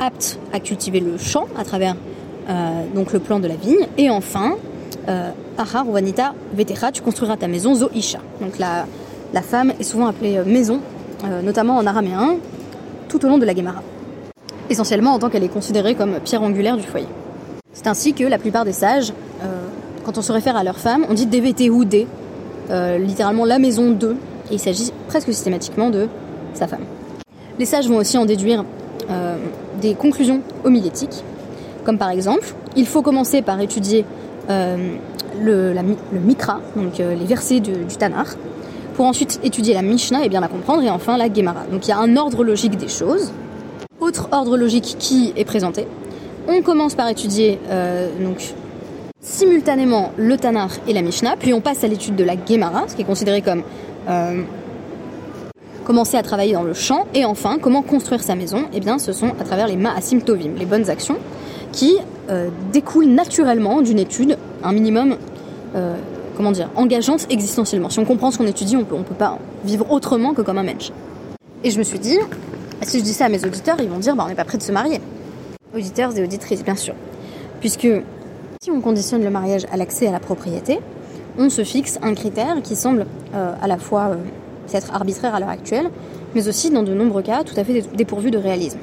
apte 0.00 0.40
à 0.52 0.58
cultiver 0.58 0.98
le 0.98 1.18
champ 1.18 1.46
à 1.56 1.62
travers 1.62 1.94
donc 2.96 3.12
le 3.12 3.20
plan 3.20 3.38
de 3.38 3.46
la 3.46 3.54
vigne, 3.54 3.86
et 3.96 4.10
enfin 4.10 4.56
Ahar 5.56 5.88
ou 5.88 5.92
Vanita 5.92 6.34
Vetecha, 6.54 6.92
tu 6.92 7.02
construiras 7.02 7.36
ta 7.36 7.48
maison 7.48 7.74
Zo 7.74 7.88
Isha. 7.94 8.18
Donc 8.40 8.58
la, 8.58 8.86
la 9.32 9.42
femme 9.42 9.72
est 9.78 9.82
souvent 9.82 10.06
appelée 10.06 10.36
euh, 10.36 10.44
maison, 10.44 10.80
euh, 11.24 11.42
notamment 11.42 11.76
en 11.76 11.86
araméen, 11.86 12.36
tout 13.08 13.24
au 13.24 13.28
long 13.28 13.38
de 13.38 13.44
la 13.44 13.54
Gemara. 13.54 13.82
Essentiellement 14.70 15.14
en 15.14 15.18
tant 15.18 15.30
qu'elle 15.30 15.44
est 15.44 15.48
considérée 15.48 15.94
comme 15.94 16.20
pierre 16.20 16.42
angulaire 16.42 16.76
du 16.76 16.82
foyer. 16.82 17.06
C'est 17.72 17.86
ainsi 17.86 18.12
que 18.12 18.24
la 18.24 18.38
plupart 18.38 18.64
des 18.64 18.72
sages, 18.72 19.12
quand 20.04 20.18
on 20.18 20.22
se 20.22 20.32
réfère 20.32 20.56
à 20.56 20.64
leur 20.64 20.78
femme, 20.78 21.06
on 21.08 21.14
dit 21.14 21.26
DVT 21.26 21.70
ou 21.70 21.84
D, 21.84 22.06
littéralement 22.98 23.44
la 23.44 23.58
maison 23.58 23.92
de, 23.92 24.16
et 24.50 24.54
il 24.54 24.58
s'agit 24.58 24.92
presque 25.06 25.32
systématiquement 25.32 25.88
de 25.88 26.08
sa 26.54 26.66
femme. 26.66 26.82
Les 27.58 27.66
sages 27.66 27.88
vont 27.88 27.96
aussi 27.96 28.18
en 28.18 28.26
déduire 28.26 28.64
des 29.80 29.94
conclusions 29.94 30.42
homilétiques, 30.64 31.22
comme 31.84 31.96
par 31.96 32.10
exemple, 32.10 32.52
il 32.76 32.86
faut 32.86 33.00
commencer 33.00 33.40
par 33.40 33.60
étudier 33.60 34.04
euh, 34.50 34.96
le, 35.40 35.72
le, 35.72 36.20
Mikra, 36.20 36.60
donc 36.74 37.00
euh, 37.00 37.14
les 37.14 37.26
versets 37.26 37.60
du, 37.60 37.72
Tanar, 37.98 38.26
pour 38.94 39.06
ensuite 39.06 39.40
étudier 39.44 39.74
la 39.74 39.82
Mishnah 39.82 40.24
et 40.24 40.28
bien 40.28 40.40
la 40.40 40.48
comprendre, 40.48 40.82
et 40.82 40.90
enfin 40.90 41.16
la 41.16 41.32
Gemara. 41.32 41.64
Donc 41.70 41.86
il 41.86 41.90
y 41.90 41.92
a 41.92 41.98
un 41.98 42.16
ordre 42.16 42.42
logique 42.44 42.76
des 42.76 42.88
choses. 42.88 43.32
Autre 44.00 44.28
ordre 44.32 44.56
logique 44.56 44.96
qui 44.98 45.32
est 45.36 45.44
présenté. 45.44 45.86
On 46.48 46.62
commence 46.62 46.94
par 46.94 47.08
étudier 47.08 47.58
euh, 47.68 48.08
simultanément 49.20 50.12
le 50.16 50.36
Tanar 50.36 50.70
et 50.86 50.92
la 50.92 51.02
Mishnah, 51.02 51.36
puis 51.38 51.52
on 51.52 51.60
passe 51.60 51.84
à 51.84 51.88
l'étude 51.88 52.16
de 52.16 52.24
la 52.24 52.34
Gemara, 52.34 52.88
ce 52.88 52.96
qui 52.96 53.02
est 53.02 53.06
considéré 53.06 53.42
comme 53.42 53.62
commencer 55.88 56.18
à 56.18 56.22
travailler 56.22 56.52
dans 56.52 56.64
le 56.64 56.74
champ, 56.74 57.06
et 57.14 57.24
enfin 57.24 57.56
comment 57.58 57.80
construire 57.80 58.22
sa 58.22 58.34
maison. 58.34 58.60
Et 58.72 58.76
eh 58.76 58.80
bien 58.80 58.98
ce 58.98 59.12
sont 59.12 59.32
à 59.40 59.44
travers 59.44 59.66
les 59.66 59.76
Ma'asim 59.76 60.20
Tovim, 60.20 60.52
les 60.58 60.66
bonnes 60.66 60.90
actions, 60.90 61.16
qui 61.72 61.96
euh, 62.30 62.48
découle 62.72 63.06
naturellement 63.06 63.80
d'une 63.82 63.98
étude, 63.98 64.36
un 64.62 64.72
minimum, 64.72 65.16
euh, 65.74 65.96
comment 66.36 66.52
dire, 66.52 66.70
engageante 66.76 67.26
existentiellement. 67.30 67.90
Si 67.90 67.98
on 67.98 68.04
comprend 68.04 68.30
ce 68.30 68.38
qu'on 68.38 68.46
étudie, 68.46 68.76
on 68.76 68.84
peut, 68.84 68.94
on 68.94 69.02
peut 69.02 69.14
pas 69.14 69.38
vivre 69.64 69.90
autrement 69.90 70.34
que 70.34 70.42
comme 70.42 70.58
un 70.58 70.62
mensch. 70.62 70.92
Et 71.64 71.70
je 71.70 71.78
me 71.78 71.84
suis 71.84 71.98
dit, 71.98 72.18
si 72.82 72.98
je 72.98 73.04
dis 73.04 73.12
ça 73.12 73.26
à 73.26 73.28
mes 73.28 73.44
auditeurs, 73.44 73.76
ils 73.80 73.88
vont 73.88 73.98
dire, 73.98 74.14
bah, 74.14 74.24
on 74.26 74.28
n'est 74.28 74.34
pas 74.34 74.44
prêt 74.44 74.58
de 74.58 74.62
se 74.62 74.72
marier. 74.72 75.00
Auditeurs 75.74 76.16
et 76.16 76.22
auditrices, 76.22 76.64
bien 76.64 76.76
sûr. 76.76 76.94
Puisque 77.60 77.88
si 78.60 78.70
on 78.70 78.80
conditionne 78.80 79.22
le 79.22 79.30
mariage 79.30 79.66
à 79.72 79.76
l'accès 79.76 80.06
à 80.06 80.12
la 80.12 80.20
propriété, 80.20 80.78
on 81.38 81.50
se 81.50 81.64
fixe 81.64 81.98
un 82.02 82.14
critère 82.14 82.62
qui 82.62 82.76
semble 82.76 83.06
euh, 83.34 83.52
à 83.60 83.66
la 83.66 83.78
fois 83.78 84.16
être 84.72 84.94
arbitraire 84.94 85.34
à 85.34 85.40
l'heure 85.40 85.48
actuelle, 85.48 85.90
mais 86.34 86.48
aussi 86.48 86.70
dans 86.70 86.82
de 86.82 86.92
nombreux 86.92 87.22
cas 87.22 87.42
tout 87.44 87.58
à 87.58 87.64
fait 87.64 87.82
dépourvu 87.94 88.30
de 88.30 88.38
réalisme. 88.38 88.78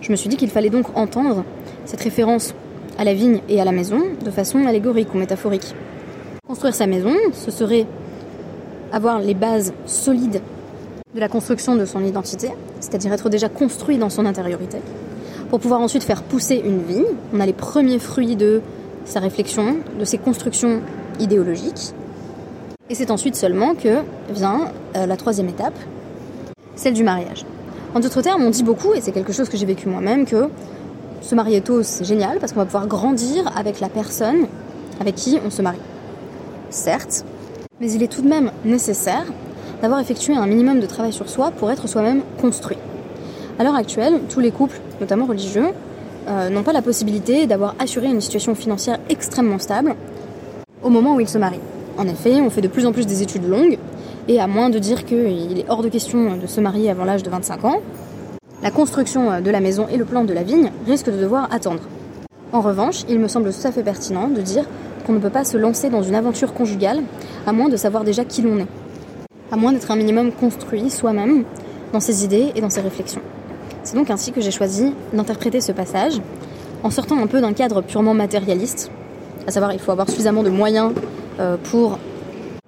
Je 0.00 0.10
me 0.10 0.16
suis 0.16 0.28
dit 0.28 0.36
qu'il 0.36 0.50
fallait 0.50 0.70
donc 0.70 0.86
entendre 0.96 1.44
cette 1.84 2.00
référence 2.00 2.54
à 2.98 3.04
la 3.04 3.14
vigne 3.14 3.40
et 3.48 3.60
à 3.60 3.64
la 3.64 3.72
maison 3.72 4.00
de 4.24 4.30
façon 4.30 4.66
allégorique 4.66 5.14
ou 5.14 5.18
métaphorique. 5.18 5.74
Construire 6.46 6.74
sa 6.74 6.86
maison, 6.86 7.14
ce 7.32 7.50
serait 7.50 7.86
avoir 8.92 9.18
les 9.18 9.34
bases 9.34 9.72
solides 9.86 10.40
de 11.14 11.20
la 11.20 11.28
construction 11.28 11.76
de 11.76 11.84
son 11.84 12.04
identité, 12.04 12.50
c'est-à-dire 12.80 13.12
être 13.12 13.28
déjà 13.28 13.48
construit 13.48 13.98
dans 13.98 14.10
son 14.10 14.26
intériorité, 14.26 14.78
pour 15.50 15.60
pouvoir 15.60 15.80
ensuite 15.80 16.04
faire 16.04 16.22
pousser 16.22 16.62
une 16.64 16.82
vigne. 16.82 17.04
On 17.32 17.40
a 17.40 17.46
les 17.46 17.52
premiers 17.52 17.98
fruits 17.98 18.36
de 18.36 18.60
sa 19.04 19.20
réflexion, 19.20 19.76
de 19.98 20.04
ses 20.04 20.18
constructions 20.18 20.80
idéologiques. 21.20 21.94
Et 22.90 22.94
c'est 22.94 23.10
ensuite 23.10 23.36
seulement 23.36 23.74
que 23.74 24.02
vient 24.30 24.72
euh, 24.96 25.06
la 25.06 25.16
troisième 25.16 25.48
étape, 25.48 25.78
celle 26.76 26.94
du 26.94 27.04
mariage. 27.04 27.44
En 27.94 28.00
d'autres 28.00 28.22
termes, 28.22 28.42
on 28.42 28.50
dit 28.50 28.64
beaucoup, 28.64 28.92
et 28.94 29.00
c'est 29.00 29.12
quelque 29.12 29.32
chose 29.32 29.48
que 29.48 29.56
j'ai 29.56 29.66
vécu 29.66 29.88
moi-même, 29.88 30.26
que 30.26 30.48
se 31.24 31.34
marier 31.34 31.62
tôt, 31.62 31.82
c'est 31.82 32.04
génial 32.04 32.38
parce 32.38 32.52
qu'on 32.52 32.60
va 32.60 32.66
pouvoir 32.66 32.86
grandir 32.86 33.50
avec 33.56 33.80
la 33.80 33.88
personne 33.88 34.46
avec 35.00 35.14
qui 35.14 35.38
on 35.44 35.50
se 35.50 35.62
marie. 35.62 35.78
Certes, 36.68 37.24
mais 37.80 37.90
il 37.90 38.02
est 38.02 38.08
tout 38.08 38.22
de 38.22 38.28
même 38.28 38.50
nécessaire 38.64 39.24
d'avoir 39.80 40.00
effectué 40.00 40.34
un 40.36 40.46
minimum 40.46 40.80
de 40.80 40.86
travail 40.86 41.12
sur 41.12 41.28
soi 41.28 41.50
pour 41.50 41.70
être 41.70 41.88
soi-même 41.88 42.22
construit. 42.40 42.76
À 43.58 43.64
l'heure 43.64 43.74
actuelle, 43.74 44.20
tous 44.28 44.40
les 44.40 44.50
couples, 44.50 44.78
notamment 45.00 45.24
religieux, 45.24 45.68
euh, 46.28 46.50
n'ont 46.50 46.62
pas 46.62 46.72
la 46.72 46.82
possibilité 46.82 47.46
d'avoir 47.46 47.74
assuré 47.78 48.08
une 48.08 48.20
situation 48.20 48.54
financière 48.54 48.98
extrêmement 49.08 49.58
stable 49.58 49.94
au 50.82 50.90
moment 50.90 51.14
où 51.14 51.20
ils 51.20 51.28
se 51.28 51.38
marient. 51.38 51.60
En 51.96 52.06
effet, 52.06 52.40
on 52.40 52.50
fait 52.50 52.60
de 52.60 52.68
plus 52.68 52.86
en 52.86 52.92
plus 52.92 53.06
des 53.06 53.22
études 53.22 53.48
longues, 53.48 53.78
et 54.28 54.40
à 54.40 54.46
moins 54.46 54.68
de 54.68 54.78
dire 54.78 55.04
qu'il 55.04 55.58
est 55.58 55.66
hors 55.68 55.82
de 55.82 55.88
question 55.88 56.36
de 56.36 56.46
se 56.46 56.60
marier 56.60 56.90
avant 56.90 57.04
l'âge 57.04 57.22
de 57.22 57.30
25 57.30 57.64
ans, 57.64 57.80
la 58.64 58.70
construction 58.70 59.42
de 59.42 59.50
la 59.50 59.60
maison 59.60 59.86
et 59.92 59.98
le 59.98 60.06
plan 60.06 60.24
de 60.24 60.32
la 60.32 60.42
vigne 60.42 60.72
risquent 60.86 61.12
de 61.12 61.20
devoir 61.20 61.52
attendre. 61.52 61.82
En 62.50 62.62
revanche, 62.62 63.02
il 63.10 63.18
me 63.18 63.28
semble 63.28 63.52
tout 63.52 63.66
à 63.66 63.70
fait 63.70 63.82
pertinent 63.82 64.28
de 64.28 64.40
dire 64.40 64.64
qu'on 65.06 65.12
ne 65.12 65.18
peut 65.18 65.28
pas 65.28 65.44
se 65.44 65.58
lancer 65.58 65.90
dans 65.90 66.02
une 66.02 66.14
aventure 66.14 66.54
conjugale 66.54 67.02
à 67.46 67.52
moins 67.52 67.68
de 67.68 67.76
savoir 67.76 68.04
déjà 68.04 68.24
qui 68.24 68.40
l'on 68.40 68.58
est, 68.58 68.66
à 69.52 69.56
moins 69.56 69.72
d'être 69.72 69.90
un 69.90 69.96
minimum 69.96 70.32
construit 70.32 70.88
soi-même 70.88 71.44
dans 71.92 72.00
ses 72.00 72.24
idées 72.24 72.52
et 72.54 72.62
dans 72.62 72.70
ses 72.70 72.80
réflexions. 72.80 73.20
C'est 73.82 73.96
donc 73.96 74.08
ainsi 74.08 74.32
que 74.32 74.40
j'ai 74.40 74.50
choisi 74.50 74.94
d'interpréter 75.12 75.60
ce 75.60 75.72
passage 75.72 76.14
en 76.82 76.90
sortant 76.90 77.22
un 77.22 77.26
peu 77.26 77.42
d'un 77.42 77.52
cadre 77.52 77.82
purement 77.82 78.14
matérialiste, 78.14 78.90
à 79.46 79.50
savoir 79.50 79.74
il 79.74 79.78
faut 79.78 79.92
avoir 79.92 80.08
suffisamment 80.08 80.42
de 80.42 80.48
moyens 80.48 80.92
euh, 81.38 81.58
pour 81.64 81.98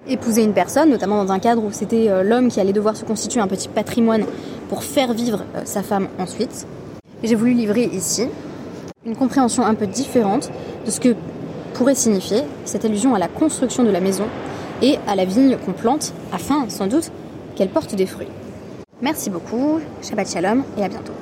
épouser 0.08 0.44
une 0.44 0.52
personne, 0.52 0.90
notamment 0.90 1.24
dans 1.24 1.32
un 1.32 1.38
cadre 1.38 1.64
où 1.64 1.72
c'était 1.72 2.08
euh, 2.10 2.22
l'homme 2.22 2.48
qui 2.48 2.60
allait 2.60 2.74
devoir 2.74 2.96
se 2.96 3.04
constituer 3.04 3.40
un 3.40 3.48
petit 3.48 3.68
patrimoine 3.68 4.24
pour 4.68 4.82
faire 4.82 5.12
vivre 5.12 5.44
euh, 5.54 5.62
sa 5.64 5.82
femme 5.82 6.08
ensuite. 6.18 6.66
J'ai 7.22 7.34
voulu 7.34 7.52
livrer 7.52 7.84
ici 7.84 8.28
une 9.04 9.16
compréhension 9.16 9.64
un 9.64 9.74
peu 9.74 9.86
différente 9.86 10.50
de 10.84 10.90
ce 10.90 11.00
que 11.00 11.14
pourrait 11.74 11.94
signifier 11.94 12.42
cette 12.64 12.84
allusion 12.84 13.14
à 13.14 13.18
la 13.18 13.28
construction 13.28 13.84
de 13.84 13.90
la 13.90 14.00
maison 14.00 14.24
et 14.82 14.98
à 15.06 15.14
la 15.14 15.24
vigne 15.24 15.56
qu'on 15.64 15.72
plante 15.72 16.12
afin, 16.32 16.68
sans 16.68 16.86
doute, 16.86 17.10
qu'elle 17.54 17.68
porte 17.68 17.94
des 17.94 18.06
fruits. 18.06 18.28
Merci 19.02 19.30
beaucoup, 19.30 19.78
Shabbat 20.02 20.28
Shalom 20.28 20.64
et 20.78 20.84
à 20.84 20.88
bientôt. 20.88 21.12